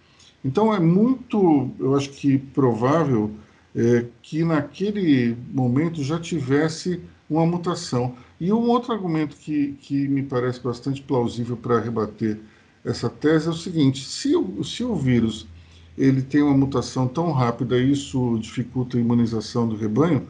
[0.43, 3.31] Então é muito, eu acho que provável
[3.75, 8.15] é, que naquele momento já tivesse uma mutação.
[8.39, 12.39] E um outro argumento que, que me parece bastante plausível para rebater
[12.83, 15.47] essa tese é o seguinte: se o, se o vírus
[15.97, 20.27] ele tem uma mutação tão rápida e isso dificulta a imunização do rebanho,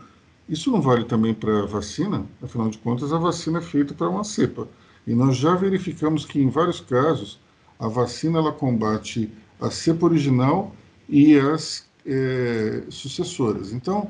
[0.48, 2.26] isso não vale também para a vacina?
[2.42, 4.68] Afinal de contas, a vacina é feita para uma cepa.
[5.06, 7.40] E nós já verificamos que, em vários casos,
[7.80, 10.74] a vacina ela combate a cepa original
[11.10, 13.74] e as é, sucessoras.
[13.74, 14.10] Então,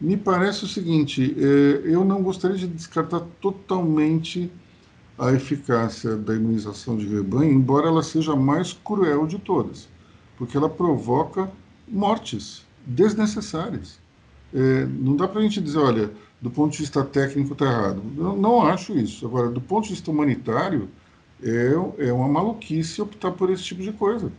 [0.00, 4.50] me parece o seguinte: é, eu não gostaria de descartar totalmente
[5.18, 9.88] a eficácia da imunização de rebanho, embora ela seja a mais cruel de todas,
[10.36, 11.50] porque ela provoca
[11.86, 14.00] mortes desnecessárias.
[14.54, 18.02] É, não dá para a gente dizer, olha, do ponto de vista técnico está errado.
[18.16, 19.26] Eu não acho isso.
[19.26, 20.88] Agora, do ponto de vista humanitário,
[21.42, 24.30] é, é uma maluquice optar por esse tipo de coisa.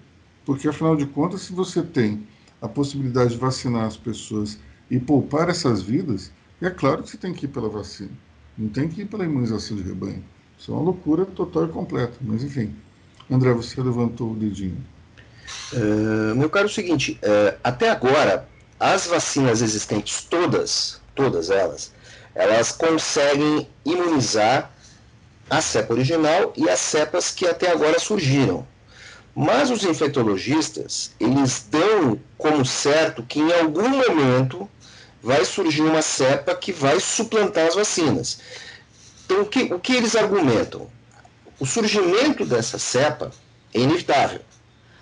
[0.46, 2.26] Porque, afinal de contas, se você tem
[2.62, 4.58] a possibilidade de vacinar as pessoas
[4.90, 8.12] e poupar essas vidas, é claro que você tem que ir pela vacina,
[8.58, 10.24] não tem que ir pela imunização de rebanho.
[10.58, 12.74] Isso é uma loucura total e completa, mas enfim.
[13.30, 14.78] André, você levantou o dedinho.
[15.74, 18.48] Uh, meu caro, é o seguinte: uh, até agora,
[18.80, 21.92] as vacinas existentes, todas, todas elas,
[22.34, 24.72] elas conseguem imunizar
[25.50, 28.68] a cepa original e as cepas que até agora surgiram.
[29.34, 34.70] Mas os infectologistas, eles dão como certo que em algum momento
[35.22, 38.40] vai surgir uma cepa que vai suplantar as vacinas.
[39.26, 40.90] Então, o que, o que eles argumentam?
[41.60, 43.32] O surgimento dessa cepa
[43.74, 44.42] é inevitável.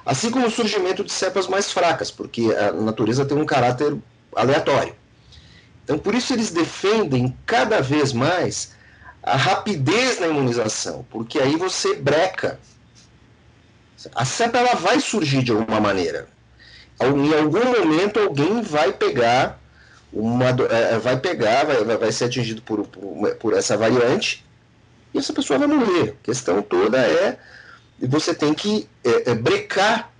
[0.05, 3.95] Assim como o surgimento de cepas mais fracas, porque a natureza tem um caráter
[4.35, 4.93] aleatório.
[5.83, 8.73] Então, por isso eles defendem cada vez mais
[9.21, 12.59] a rapidez na imunização, porque aí você breca.
[14.13, 16.27] A cepa ela vai surgir de alguma maneira.
[17.01, 19.59] Em algum momento alguém vai pegar
[20.11, 24.45] uma é, vai pegar, vai, vai ser atingido por, por, por essa variante
[25.13, 26.15] e essa pessoa vai morrer.
[26.21, 27.39] A questão toda é
[28.07, 30.11] você tem que é, é, brecar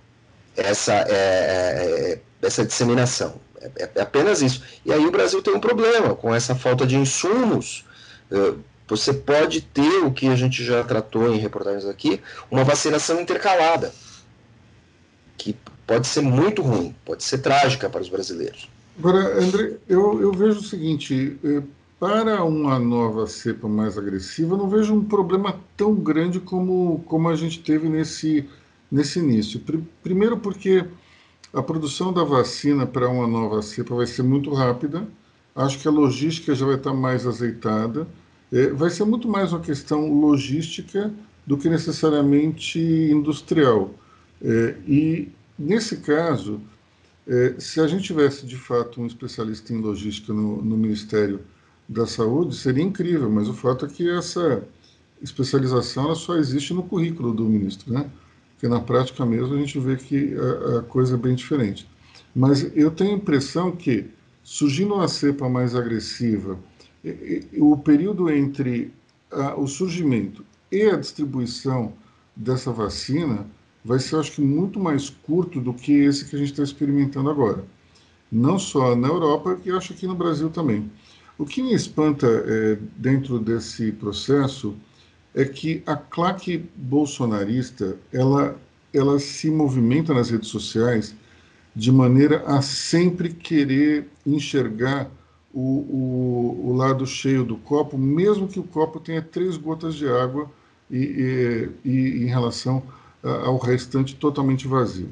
[0.56, 3.40] essa, é, é essa disseminação.
[3.60, 4.62] É, é, apenas isso.
[4.84, 7.84] E aí o Brasil tem um problema com essa falta de insumos.
[8.30, 8.54] É,
[8.86, 12.20] você pode ter o que a gente já tratou em reportagens aqui,
[12.50, 13.92] uma vacinação intercalada,
[15.38, 18.68] que pode ser muito ruim, pode ser trágica para os brasileiros.
[18.98, 21.38] Agora, André, eu, eu vejo o seguinte:
[22.04, 27.34] para uma nova cepa mais agressiva, não vejo um problema tão grande como, como a
[27.34, 28.46] gente teve nesse,
[28.92, 29.58] nesse início.
[30.02, 30.84] Primeiro, porque
[31.50, 35.08] a produção da vacina para uma nova cepa vai ser muito rápida,
[35.56, 38.06] acho que a logística já vai estar mais azeitada,
[38.52, 41.10] é, vai ser muito mais uma questão logística
[41.46, 43.94] do que necessariamente industrial.
[44.42, 46.60] É, e, nesse caso,
[47.26, 51.40] é, se a gente tivesse de fato um especialista em logística no, no, Ministério
[51.88, 54.62] da Saúde, seria incrível, mas o fato é que essa
[55.22, 58.10] especialização ela só existe no currículo do ministro, né?
[58.52, 61.88] Porque na prática mesmo a gente vê que a, a coisa é bem diferente.
[62.34, 64.06] Mas eu tenho a impressão que,
[64.42, 66.58] surgindo uma cepa mais agressiva,
[67.58, 68.92] o período entre
[69.30, 71.92] a, o surgimento e a distribuição
[72.34, 73.46] dessa vacina
[73.84, 77.28] vai ser, acho que, muito mais curto do que esse que a gente está experimentando
[77.28, 77.64] agora.
[78.32, 80.90] Não só na Europa, e acho que no Brasil também.
[81.36, 84.74] O que me espanta é, dentro desse processo
[85.34, 88.56] é que a claque bolsonarista ela,
[88.92, 91.14] ela se movimenta nas redes sociais
[91.74, 95.10] de maneira a sempre querer enxergar
[95.52, 100.08] o, o, o lado cheio do copo, mesmo que o copo tenha três gotas de
[100.08, 100.48] água
[100.88, 102.82] e, e, e em relação
[103.22, 105.08] ao restante totalmente vazio.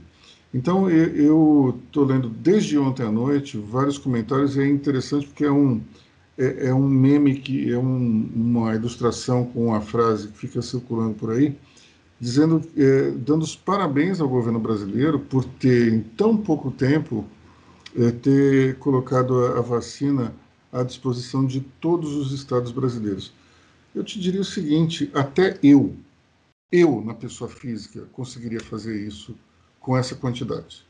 [0.54, 5.50] Então, eu estou lendo desde ontem à noite vários comentários, e é interessante porque é
[5.50, 5.80] um,
[6.38, 11.14] é, é um meme, que é um, uma ilustração com a frase que fica circulando
[11.14, 11.56] por aí,
[12.20, 17.24] dizendo, é, dando os parabéns ao governo brasileiro por ter, em tão pouco tempo,
[17.96, 20.34] é, ter colocado a, a vacina
[20.72, 23.32] à disposição de todos os estados brasileiros.
[23.94, 25.94] Eu te diria o seguinte: até eu,
[26.70, 29.36] eu, na pessoa física, conseguiria fazer isso
[29.78, 30.86] com essa quantidade.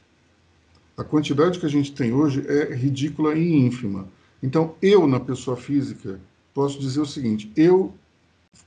[0.97, 4.07] A quantidade que a gente tem hoje é ridícula e ínfima.
[4.43, 6.21] Então, eu, na pessoa física,
[6.53, 7.93] posso dizer o seguinte: eu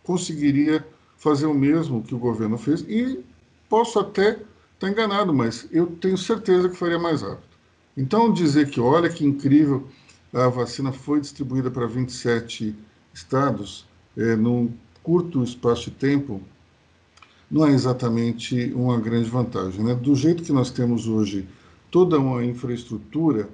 [0.04, 0.86] conseguiria
[1.18, 3.24] fazer o mesmo que o governo fez e
[3.70, 4.40] posso até
[4.74, 7.56] estar enganado, mas eu tenho certeza que faria mais rápido.
[7.98, 9.88] Então, dizer que, olha que incrível,
[10.34, 12.76] a vacina foi distribuída para 27
[13.14, 13.86] estados
[14.18, 16.42] é, num curto espaço de tempo,
[17.50, 19.84] não é exatamente uma grande vantagem.
[19.84, 19.96] Né?
[19.96, 21.48] Do jeito que nós temos hoje
[21.90, 23.48] toda uma infraestrutura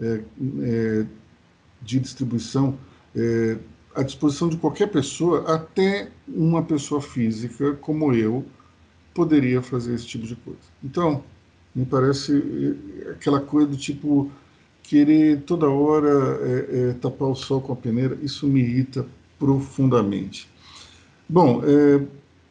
[0.00, 0.22] é,
[0.62, 1.06] é,
[1.84, 2.76] de distribuição
[3.14, 3.58] é,
[3.94, 8.44] à disposição de qualquer pessoa, até uma pessoa física como eu
[9.12, 10.58] poderia fazer esse tipo de coisa.
[10.82, 11.22] Então,
[11.74, 14.30] me parece é, aquela coisa do tipo
[14.82, 19.06] querer toda hora é, é, tapar o sol com a peneira, isso me irrita
[19.38, 20.48] profundamente.
[21.28, 22.04] Bom, é,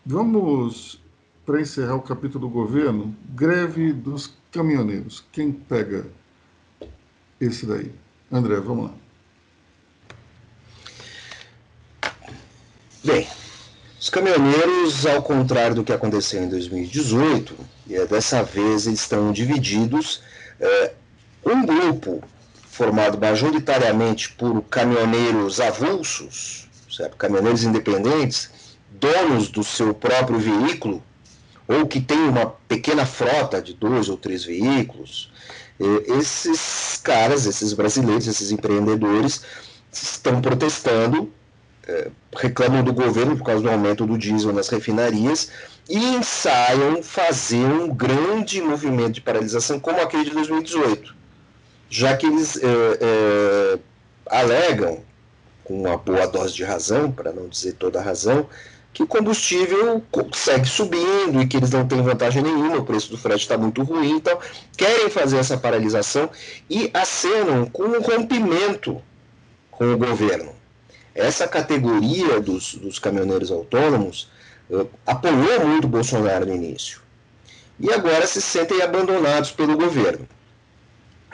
[0.05, 1.01] Vamos,
[1.45, 5.23] para encerrar o capítulo do governo, greve dos caminhoneiros.
[5.31, 6.05] Quem pega
[7.39, 7.89] esse daí?
[8.29, 9.02] André, vamos lá.
[13.03, 13.27] Bem,
[13.99, 17.53] os caminhoneiros, ao contrário do que aconteceu em 2018,
[17.87, 20.21] e dessa vez eles estão divididos.
[20.57, 20.93] É,
[21.45, 22.23] um grupo
[22.69, 27.17] formado majoritariamente por caminhoneiros avulsos, certo?
[27.17, 28.49] caminhoneiros independentes,
[28.89, 31.03] donos do seu próprio veículo,
[31.67, 35.29] ou que tem uma pequena frota de dois ou três veículos,
[36.07, 39.41] esses caras, esses brasileiros, esses empreendedores,
[39.91, 41.42] estão protestando, é,
[42.35, 45.49] reclamam do governo por causa do aumento do diesel nas refinarias
[45.89, 51.13] e ensaiam fazer um grande movimento de paralisação como aquele de 2018,
[51.89, 52.67] já que eles é,
[53.01, 53.79] é,
[54.27, 55.03] alegam,
[55.63, 58.47] com uma boa dose de razão, para não dizer toda a razão,
[58.93, 60.03] que o combustível
[60.33, 63.81] segue subindo e que eles não têm vantagem nenhuma, o preço do frete está muito
[63.81, 64.37] ruim, então
[64.77, 66.29] querem fazer essa paralisação
[66.69, 69.01] e acenam com um rompimento
[69.71, 70.62] com o governo.
[71.15, 74.29] Essa categoria dos, dos caminhoneiros autônomos
[74.69, 77.01] uh, apoiou muito Bolsonaro no início
[77.79, 80.27] e agora se sentem abandonados pelo governo.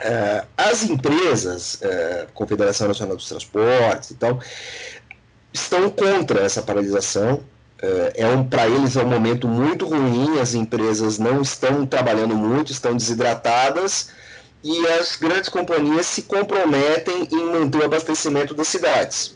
[0.00, 4.40] Uh, as empresas, uh, Confederação Nacional dos Transportes e tal,
[5.52, 7.42] estão contra essa paralisação.
[8.14, 12.70] É um, para eles é um momento muito ruim, as empresas não estão trabalhando muito,
[12.70, 14.10] estão desidratadas
[14.62, 19.34] e as grandes companhias se comprometem em manter o abastecimento das cidades.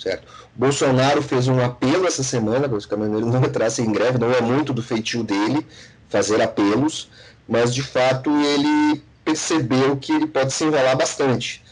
[0.00, 0.26] Certo?
[0.56, 4.40] Bolsonaro fez um apelo essa semana para os caminhoneiros não entrassem em greve, não é
[4.40, 5.66] muito do feitio dele
[6.08, 7.10] fazer apelos,
[7.46, 11.62] mas de fato ele percebeu que ele pode se enrolar bastante.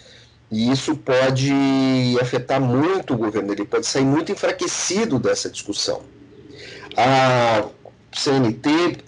[0.50, 1.50] E isso pode
[2.20, 6.02] afetar muito o governo, ele pode sair muito enfraquecido dessa discussão.
[6.96, 7.64] A
[8.12, 8.98] CNT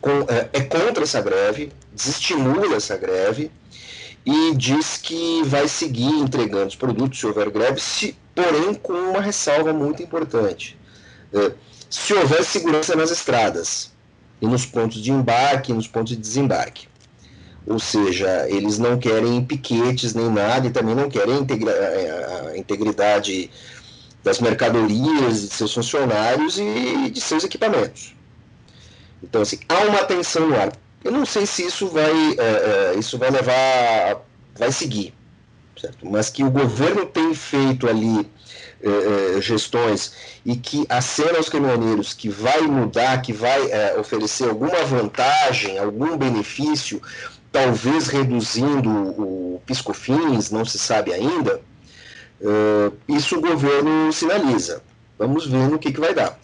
[0.00, 3.50] com, uh, é contra essa greve, desestimula essa greve
[4.24, 9.20] e diz que vai seguir entregando os produtos se houver greve, se, porém com uma
[9.20, 10.78] ressalva muito importante.
[11.32, 11.54] Uh,
[11.88, 13.92] se houver segurança nas estradas
[14.40, 16.88] e nos pontos de embarque e nos pontos de desembarque
[17.68, 23.50] ou seja, eles não querem piquetes nem nada e também não querem a integridade
[24.24, 28.16] das mercadorias de seus funcionários e de seus equipamentos.
[29.22, 30.72] Então, assim, há uma tensão no ar.
[31.04, 34.20] Eu não sei se isso vai, é, isso vai levar,
[34.56, 35.14] vai seguir,
[35.80, 36.06] certo?
[36.06, 38.28] Mas que o governo tem feito ali
[38.82, 40.12] é, gestões
[40.44, 46.16] e que acena aos caminhoneiros que vai mudar, que vai é, oferecer alguma vantagem, algum
[46.16, 47.00] benefício,
[47.52, 51.60] talvez reduzindo o piscofins, não se sabe ainda,
[53.08, 54.82] isso o governo sinaliza.
[55.18, 56.38] Vamos ver no que, que vai dar.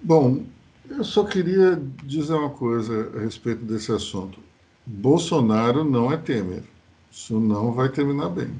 [0.00, 0.44] Bom,
[0.90, 4.38] eu só queria dizer uma coisa a respeito desse assunto.
[4.86, 6.62] Bolsonaro não é Temer.
[7.10, 8.50] Isso não vai terminar bem.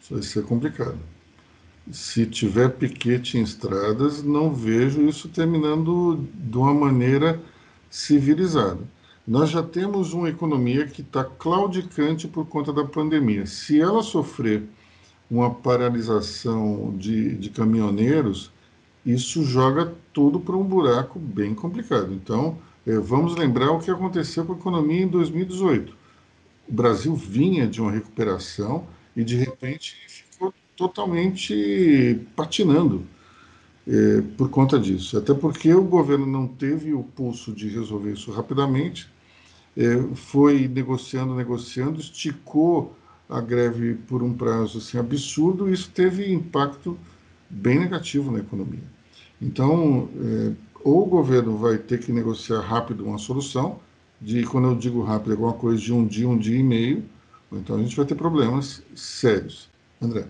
[0.00, 0.98] Isso vai ser complicado.
[1.90, 7.40] Se tiver piquete em estradas, não vejo isso terminando de uma maneira
[7.90, 8.80] civilizada.
[9.26, 13.46] Nós já temos uma economia que está claudicante por conta da pandemia.
[13.46, 14.62] Se ela sofrer
[15.30, 18.50] uma paralisação de, de caminhoneiros,
[19.04, 22.12] isso joga tudo para um buraco bem complicado.
[22.12, 25.96] Então, é, vamos lembrar o que aconteceu com a economia em 2018.
[26.68, 33.04] O Brasil vinha de uma recuperação e, de repente, ficou totalmente patinando
[33.86, 35.18] é, por conta disso.
[35.18, 39.12] Até porque o governo não teve o pulso de resolver isso rapidamente
[39.76, 42.96] é, foi negociando, negociando, esticou
[43.28, 46.96] a greve por um prazo assim, absurdo, e isso teve impacto
[47.48, 48.82] bem negativo na economia.
[49.40, 53.80] Então, é, ou o governo vai ter que negociar rápido uma solução,
[54.20, 57.04] de quando eu digo rápido, é alguma coisa de um dia, um dia e meio,
[57.50, 59.68] ou então a gente vai ter problemas sérios.
[60.00, 60.26] André.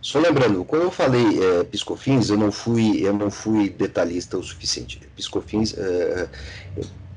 [0.00, 4.42] Só lembrando, quando eu falei é, piscofins, eu não fui eu não fui detalhista o
[4.42, 4.98] suficiente.
[5.14, 6.28] Piscofins, é,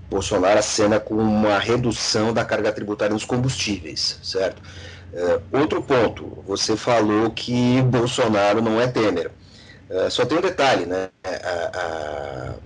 [0.09, 4.61] Bolsonaro acena com uma redução da carga tributária nos combustíveis, certo?
[5.13, 9.31] Uh, outro ponto, você falou que Bolsonaro não é Temer.
[9.87, 11.09] Uh, só tem um detalhe, né?
[11.23, 12.59] Uh,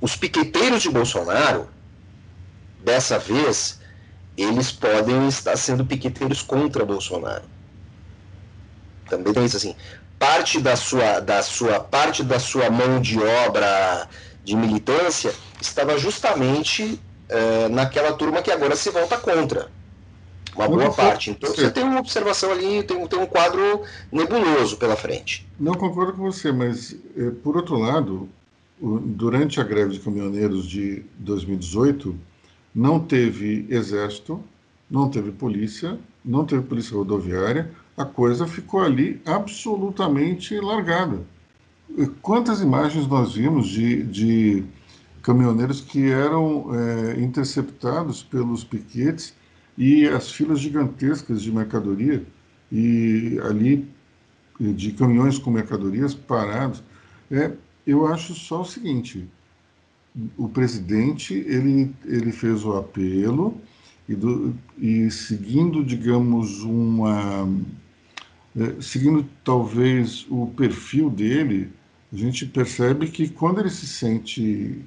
[0.00, 1.68] os piqueteiros de Bolsonaro,
[2.82, 3.78] dessa vez,
[4.38, 7.44] eles podem estar sendo piqueteiros contra Bolsonaro.
[9.10, 9.76] Também tem isso assim.
[10.18, 14.08] Parte da sua, da sua, parte da sua mão de obra
[14.42, 16.98] de militância estava justamente
[17.70, 19.68] naquela turma que agora se volta contra.
[20.58, 21.30] Uma não boa parte.
[21.30, 25.46] Então você tem uma observação ali, tem, tem um quadro nebuloso pela frente.
[25.58, 28.28] Não concordo com você, mas eh, por outro lado,
[28.80, 32.14] durante a greve de caminhoneiros de 2018,
[32.74, 34.42] não teve exército,
[34.90, 41.20] não teve polícia, não teve polícia rodoviária, a coisa ficou ali absolutamente largada.
[42.20, 44.64] Quantas imagens nós vimos de, de
[45.22, 49.34] caminhoneiros que eram é, interceptados pelos piquetes
[49.78, 52.26] e as filas gigantescas de mercadoria
[52.70, 53.88] e ali
[54.60, 56.82] de caminhões com mercadorias parados.
[57.30, 57.52] É,
[57.86, 59.24] eu acho só o seguinte:
[60.36, 63.56] o presidente ele, ele fez o apelo
[64.08, 67.48] e, do, e seguindo, digamos, uma.
[68.56, 71.70] É, seguindo talvez o perfil dele,
[72.12, 74.84] a gente percebe que quando ele se sente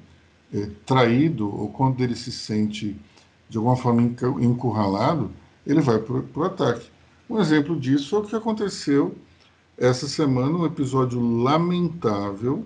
[0.52, 2.94] é, traído ou quando ele se sente
[3.52, 4.00] de alguma forma
[4.40, 5.30] encurralado,
[5.66, 6.86] ele vai para o ataque.
[7.28, 9.14] Um exemplo disso é o que aconteceu
[9.76, 12.64] essa semana, um episódio lamentável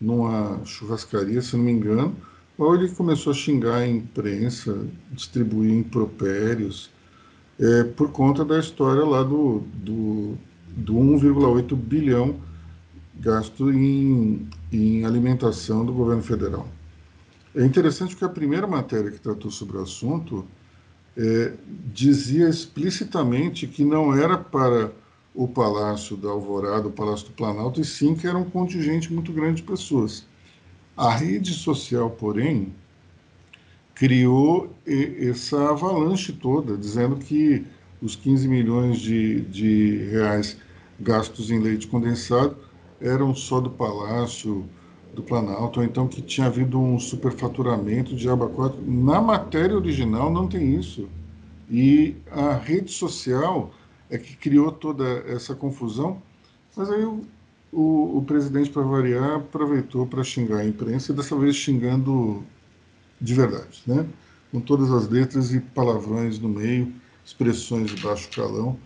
[0.00, 2.14] numa churrascaria, se não me engano,
[2.56, 6.88] onde ele começou a xingar a imprensa, distribuir impropérios,
[7.58, 12.36] é, por conta da história lá do, do, do 1,8 bilhão
[13.16, 16.68] gasto em, em alimentação do governo federal.
[17.58, 20.46] É interessante que a primeira matéria que tratou sobre o assunto
[21.16, 21.52] é,
[21.92, 24.92] dizia explicitamente que não era para
[25.34, 29.32] o Palácio da Alvorada, o Palácio do Planalto, e sim que era um contingente muito
[29.32, 30.24] grande de pessoas.
[30.96, 32.72] A rede social, porém,
[33.92, 37.66] criou essa avalanche toda, dizendo que
[38.00, 40.56] os 15 milhões de, de reais
[41.00, 42.56] gastos em leite condensado
[43.00, 44.64] eram só do Palácio
[45.14, 48.78] do Planalto, ou então que tinha havido um superfaturamento de abacuado.
[48.86, 51.08] Na matéria original não tem isso.
[51.70, 53.72] E a rede social
[54.10, 56.22] é que criou toda essa confusão,
[56.76, 57.24] mas aí o,
[57.72, 62.42] o, o presidente, para variar, aproveitou para xingar a imprensa, e dessa vez xingando
[63.20, 64.06] de verdade, né?
[64.50, 66.92] com todas as letras e palavrões no meio,
[67.24, 68.78] expressões de baixo calão,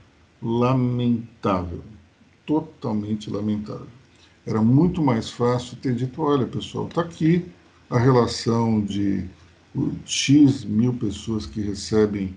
[0.42, 1.82] lamentável,
[2.44, 3.86] totalmente lamentável.
[4.46, 7.44] Era muito mais fácil ter dito: olha, pessoal, está aqui
[7.88, 9.28] a relação de
[10.04, 12.36] X mil pessoas que recebem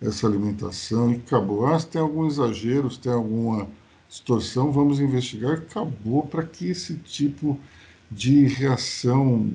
[0.00, 1.66] essa alimentação e acabou.
[1.66, 3.68] Ah, tem algum exagero, se tem alguma
[4.08, 5.58] distorção, vamos investigar.
[5.58, 7.58] Acabou para que esse tipo
[8.10, 9.52] de reação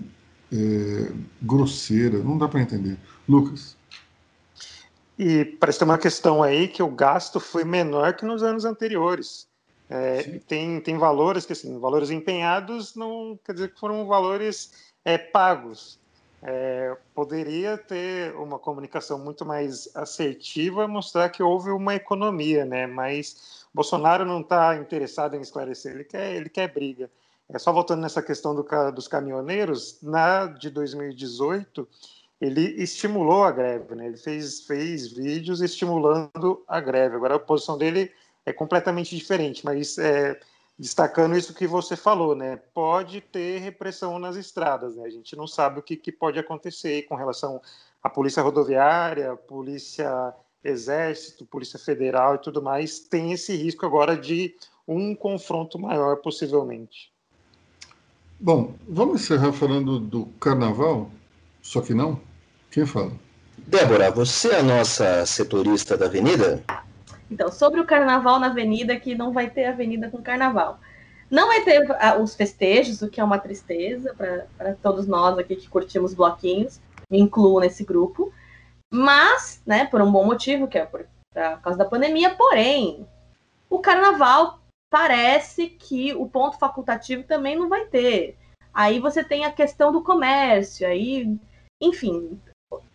[0.52, 1.12] é,
[1.42, 2.98] grosseira, não dá para entender.
[3.28, 3.78] Lucas.
[5.18, 9.49] E parece ter uma questão aí que o gasto foi menor que nos anos anteriores.
[9.90, 15.18] É, tem, tem valores que, assim, valores empenhados não quer dizer que foram valores é,
[15.18, 16.00] pagos.
[16.42, 22.88] É, poderia ter uma comunicação muito mais assertiva, mostrar que houve uma economia, né?
[22.88, 27.10] Mas Bolsonaro não está interessado em esclarecer, ele quer, ele quer briga.
[27.50, 31.88] É só voltando nessa questão do, dos caminhoneiros, na de 2018
[32.40, 34.06] ele estimulou a greve, né?
[34.06, 37.16] Ele fez, fez vídeos estimulando a greve.
[37.16, 38.12] Agora a posição dele
[38.50, 40.40] é completamente diferente, mas é,
[40.78, 42.60] destacando isso que você falou, né?
[42.74, 45.04] Pode ter repressão nas estradas, né?
[45.04, 47.62] A gente não sabe o que, que pode acontecer com relação
[48.02, 50.34] à polícia rodoviária, polícia
[50.64, 53.00] exército, polícia federal e tudo mais.
[53.00, 54.56] Tem esse risco agora de
[54.88, 57.12] um confronto maior, possivelmente.
[58.40, 61.12] Bom, vamos encerrar falando do carnaval,
[61.62, 62.20] só que não.
[62.72, 63.12] Quem fala?
[63.58, 66.64] Débora, você é a nossa setorista da Avenida?
[67.30, 70.80] Então, sobre o carnaval na avenida, que não vai ter avenida com carnaval.
[71.30, 74.16] Não vai ter uh, os festejos, o que é uma tristeza
[74.58, 78.34] para todos nós aqui que curtimos bloquinhos, me incluo nesse grupo,
[78.92, 83.08] mas, né, por um bom motivo, que é por, por causa da pandemia, porém,
[83.70, 84.60] o carnaval
[84.90, 88.36] parece que o ponto facultativo também não vai ter.
[88.74, 91.38] Aí você tem a questão do comércio, aí,
[91.80, 92.42] enfim,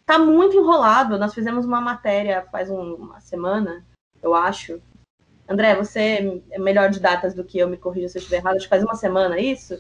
[0.05, 1.19] tá muito enrolado.
[1.19, 3.85] Nós fizemos uma matéria faz um, uma semana
[4.25, 4.81] eu acho.
[5.49, 8.57] André, você é melhor de datas do que eu, me corrija se eu estiver errado,
[8.57, 9.79] acho que faz uma semana isso.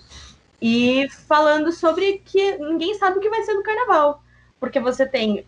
[0.61, 4.23] E falando sobre que ninguém sabe o que vai ser no carnaval.
[4.61, 5.47] Porque você tem.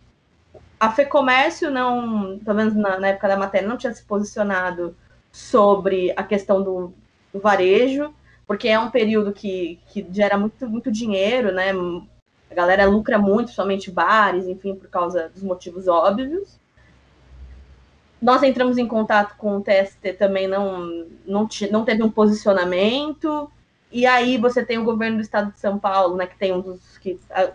[0.78, 4.94] A FEComércio não, pelo menos na, na época da matéria, não tinha se posicionado
[5.32, 6.92] sobre a questão do,
[7.32, 8.14] do varejo,
[8.46, 11.72] porque é um período que, que gera muito, muito dinheiro, né?
[12.50, 16.58] A galera lucra muito, somente bares, enfim, por causa dos motivos óbvios.
[18.26, 23.48] Nós entramos em contato com o TST também, não, não, não teve um posicionamento.
[23.92, 26.60] E aí você tem o governo do estado de São Paulo, né, que tem um
[26.60, 27.50] dos que a,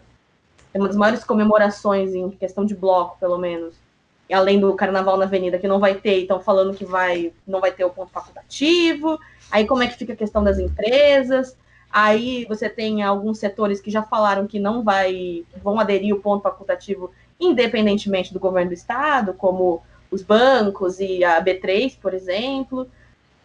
[0.74, 3.76] uma das maiores comemorações em questão de bloco, pelo menos,
[4.32, 7.74] além do Carnaval na Avenida, que não vai ter, então falando que vai, não vai
[7.74, 9.20] ter o ponto facultativo.
[9.52, 11.54] Aí como é que fica a questão das empresas?
[11.92, 16.44] Aí você tem alguns setores que já falaram que não vai, vão aderir o ponto
[16.44, 22.88] facultativo independentemente do governo do estado, como os bancos e a B3, por exemplo.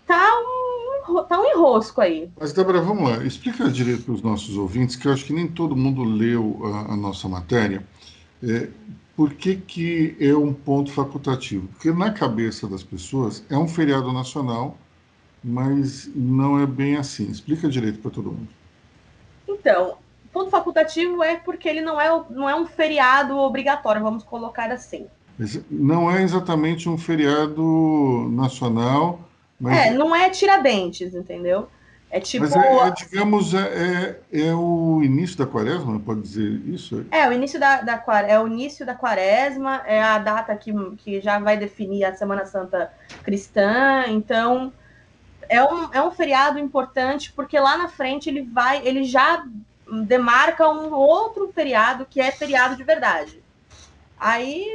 [0.06, 2.28] Tá um, tá um enrosco aí.
[2.38, 3.24] Mas, Débora, vamos lá.
[3.24, 6.92] Explica direito para os nossos ouvintes, que eu acho que nem todo mundo leu a,
[6.92, 7.86] a nossa matéria.
[8.42, 8.68] É,
[9.16, 11.68] por que, que é um ponto facultativo?
[11.68, 14.76] Porque na cabeça das pessoas é um feriado nacional,
[15.42, 17.30] mas não é bem assim.
[17.30, 18.48] Explica direito para todo mundo.
[19.48, 19.96] Então,
[20.32, 25.06] ponto facultativo é porque ele não é, não é um feriado obrigatório, vamos colocar assim.
[25.70, 29.20] Não é exatamente um feriado nacional.
[29.60, 29.86] Mas...
[29.86, 31.68] É, não é Tiradentes, entendeu?
[32.10, 32.44] É tipo.
[32.44, 37.04] Mas é, é digamos, é, é, é, o início da quaresma, pode dizer isso?
[37.10, 41.20] É, o início da, da, é o início da quaresma, é a data que, que
[41.20, 42.92] já vai definir a Semana Santa
[43.24, 44.72] cristã, então
[45.48, 49.44] é um, é um feriado importante, porque lá na frente ele vai, ele já
[50.04, 53.42] demarca um outro feriado que é feriado de verdade.
[54.18, 54.66] Aí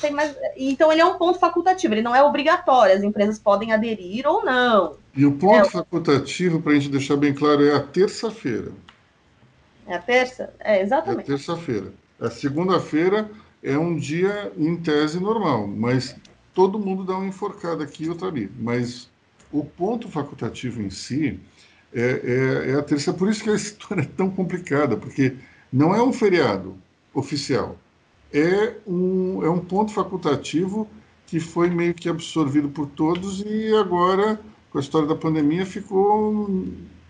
[0.00, 0.36] tem mais.
[0.56, 4.44] Então ele é um ponto facultativo, ele não é obrigatório, as empresas podem aderir ou
[4.44, 4.96] não.
[5.16, 8.72] E o ponto é, facultativo, para a gente deixar bem claro, é a terça-feira.
[9.86, 10.52] É a terça?
[10.60, 11.30] É, exatamente.
[11.30, 11.92] É a terça-feira.
[12.20, 13.30] A segunda-feira
[13.62, 16.14] é um dia em tese normal, mas
[16.54, 18.50] todo mundo dá uma enforcada aqui e outra ali.
[18.58, 19.08] Mas
[19.50, 21.40] o ponto facultativo em si
[21.92, 23.12] é, é, é a terça.
[23.12, 25.34] Por isso que a história é tão complicada, porque
[25.72, 26.76] não é um feriado
[27.14, 27.76] oficial
[28.32, 30.88] é um, é um ponto facultativo
[31.26, 36.66] que foi meio que absorvido por todos e agora, com a história da pandemia, ficou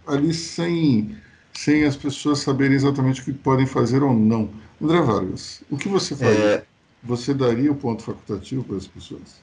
[0.07, 1.16] ali sem,
[1.53, 4.51] sem as pessoas saberem exatamente o que podem fazer ou não.
[4.81, 6.39] André Vargas, o que você faria?
[6.39, 6.64] É...
[7.03, 9.41] Você daria o ponto facultativo para as pessoas?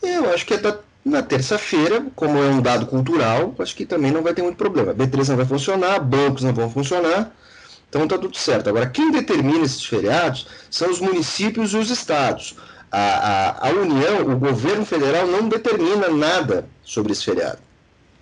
[0.00, 4.22] Eu acho que é na terça-feira, como é um dado cultural, acho que também não
[4.22, 4.94] vai ter muito problema.
[4.94, 7.34] B3 não vai funcionar, bancos não vão funcionar,
[7.88, 8.68] então está tudo certo.
[8.68, 12.56] Agora, quem determina esses feriados são os municípios e os estados.
[12.90, 17.58] A, a, a União, o governo federal não determina nada sobre esse feriado.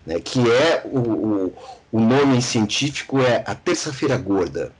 [0.04, 1.54] Né, que é o, o,
[1.92, 4.72] o nome científico é a terça-feira gorda.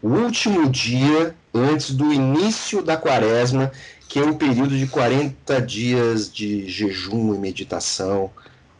[0.00, 3.72] O último dia antes do início da quaresma,
[4.08, 8.30] que é um período de 40 dias de jejum e meditação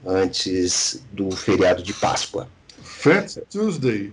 [0.06, 2.48] antes do feriado de Páscoa.
[2.82, 4.12] Fat Tuesday.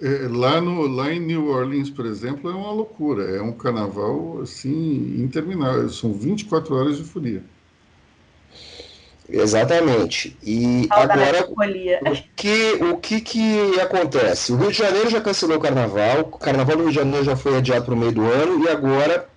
[0.00, 3.24] É, lá, no, lá em New Orleans, por exemplo, é uma loucura.
[3.24, 5.88] É um carnaval assim interminável.
[5.88, 7.42] São 24 horas de folia.
[9.28, 10.36] Exatamente.
[10.42, 14.52] E agora, o que, o que que acontece?
[14.52, 17.36] O Rio de Janeiro já cancelou o carnaval, o carnaval do Rio de Janeiro já
[17.36, 19.28] foi adiado para o meio do ano e agora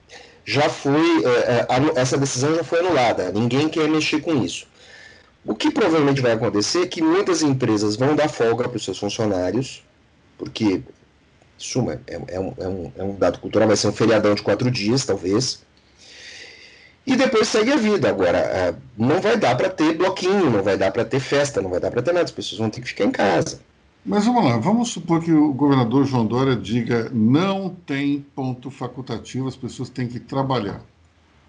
[0.46, 3.32] já foi, é, é essa decisão já foi anulada.
[3.32, 4.66] Ninguém quer mexer com isso.
[5.44, 8.98] O que provavelmente vai acontecer é que muitas empresas vão dar folga para os seus
[8.98, 9.84] funcionários,
[10.42, 10.82] porque,
[11.56, 14.42] suma, é, é, um, é, um, é um dado cultural, vai ser um feriadão de
[14.42, 15.64] quatro dias, talvez.
[17.06, 18.10] E depois segue a vida.
[18.10, 21.70] Agora, é, não vai dar para ter bloquinho, não vai dar para ter festa, não
[21.70, 22.26] vai dar para ter nada.
[22.26, 23.62] As pessoas vão ter que ficar em casa.
[24.04, 29.48] Mas vamos lá, vamos supor que o governador João Dória diga não tem ponto facultativo,
[29.48, 30.82] as pessoas têm que trabalhar.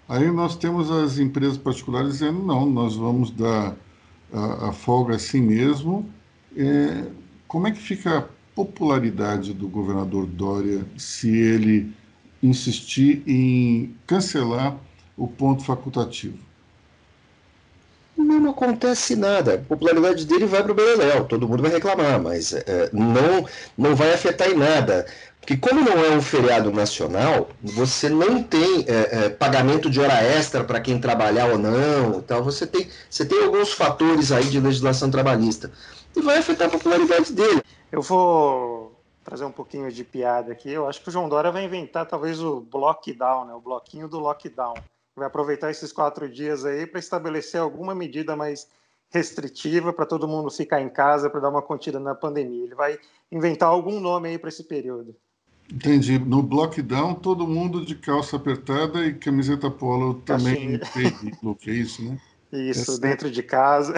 [0.07, 3.74] Aí nós temos as empresas particulares dizendo não, nós vamos dar
[4.30, 6.07] a, a folga assim mesmo.
[6.55, 7.07] É,
[7.49, 11.92] como é que fica popularidade do governador Dória se ele
[12.42, 14.76] insistir em cancelar
[15.16, 16.38] o ponto facultativo?
[18.16, 19.55] Não, acontece nada.
[19.55, 23.46] A popularidade dele vai para o Beleléu, todo mundo vai reclamar, mas é, não,
[23.76, 25.07] não vai afetar em nada.
[25.40, 30.22] Porque como não é um feriado nacional, você não tem é, é, pagamento de hora
[30.22, 32.18] extra para quem trabalhar ou não.
[32.18, 35.72] Então você tem, você tem alguns fatores aí de legislação trabalhista.
[36.14, 37.61] E vai afetar a popularidade dele.
[37.93, 40.70] Eu vou trazer um pouquinho de piada aqui.
[40.70, 43.55] Eu acho que o João Dória vai inventar talvez o lockdown, né?
[43.55, 44.74] o bloquinho do lockdown.
[45.14, 48.66] Vai aproveitar esses quatro dias aí para estabelecer alguma medida mais
[49.11, 52.64] restritiva para todo mundo ficar em casa para dar uma contida na pandemia.
[52.64, 52.99] Ele vai
[53.30, 55.14] inventar algum nome aí para esse período.
[55.70, 56.18] Entendi.
[56.18, 60.80] No lockdown, todo mundo de calça apertada e camiseta polo também
[61.43, 62.18] look, é isso, né?
[62.53, 63.95] Isso, dentro de casa.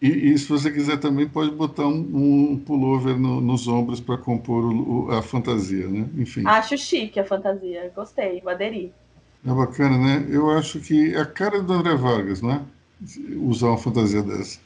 [0.00, 4.18] E, e, se você quiser também pode botar um, um pullover no, nos ombros para
[4.18, 6.08] compor o, o, a fantasia, né?
[6.18, 6.42] Enfim.
[6.44, 8.90] Acho chique a fantasia, gostei, vou aderir.
[9.46, 10.26] É bacana, né?
[10.28, 12.62] Eu acho que é a cara do André Vargas, né?
[13.36, 14.58] Usar uma fantasia dessa.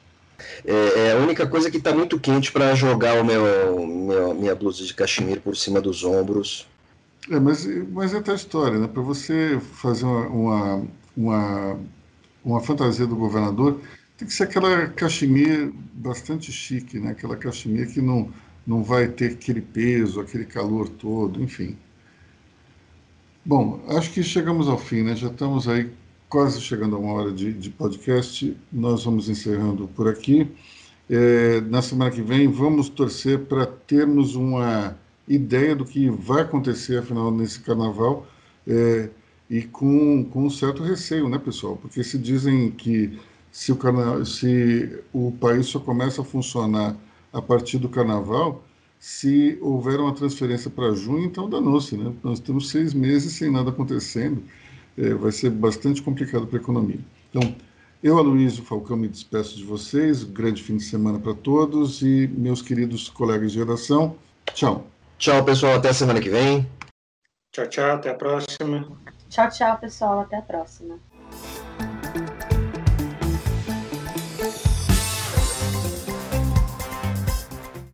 [0.64, 4.54] É, é a única coisa que está muito quente para jogar o meu, meu, minha
[4.54, 6.66] blusa de cachemir por cima dos ombros.
[7.30, 8.86] É, mas, mas é a história, né?
[8.86, 10.86] Para você fazer uma, uma,
[11.16, 11.78] uma,
[12.44, 13.80] uma fantasia do governador,
[14.16, 17.10] tem que ser aquela cachemir bastante chique, né?
[17.10, 18.30] Aquela cachemir que não,
[18.66, 21.76] não vai ter aquele peso, aquele calor todo, enfim.
[23.44, 25.14] Bom, acho que chegamos ao fim, né?
[25.14, 25.90] Já estamos aí
[26.28, 28.56] quase chegando a uma hora de, de podcast.
[28.72, 30.50] Nós vamos encerrando por aqui.
[31.08, 34.96] É, na semana que vem, vamos torcer para termos uma
[35.28, 38.26] ideia do que vai acontecer, afinal, nesse carnaval.
[38.66, 39.10] É,
[39.48, 41.76] e com, com um certo receio, né, pessoal?
[41.76, 43.16] Porque se dizem que
[43.56, 44.22] se o, carna...
[44.26, 46.94] se o país só começa a funcionar
[47.32, 48.62] a partir do carnaval,
[48.98, 52.12] Se houver uma transferência para junho, então danou-se, né?
[52.22, 54.42] Nós temos seis meses sem nada acontecendo,
[54.96, 57.00] é, vai ser bastante complicado para a economia.
[57.30, 57.54] Então,
[58.02, 62.60] eu, Aloysio Falcão, me despeço de vocês, grande fim de semana para todos e meus
[62.60, 64.16] queridos colegas de redação,
[64.52, 64.86] tchau.
[65.18, 66.66] Tchau, pessoal, até a semana que vem.
[67.52, 68.86] Tchau, tchau, até a próxima.
[69.30, 70.98] Tchau, tchau, pessoal, até a próxima.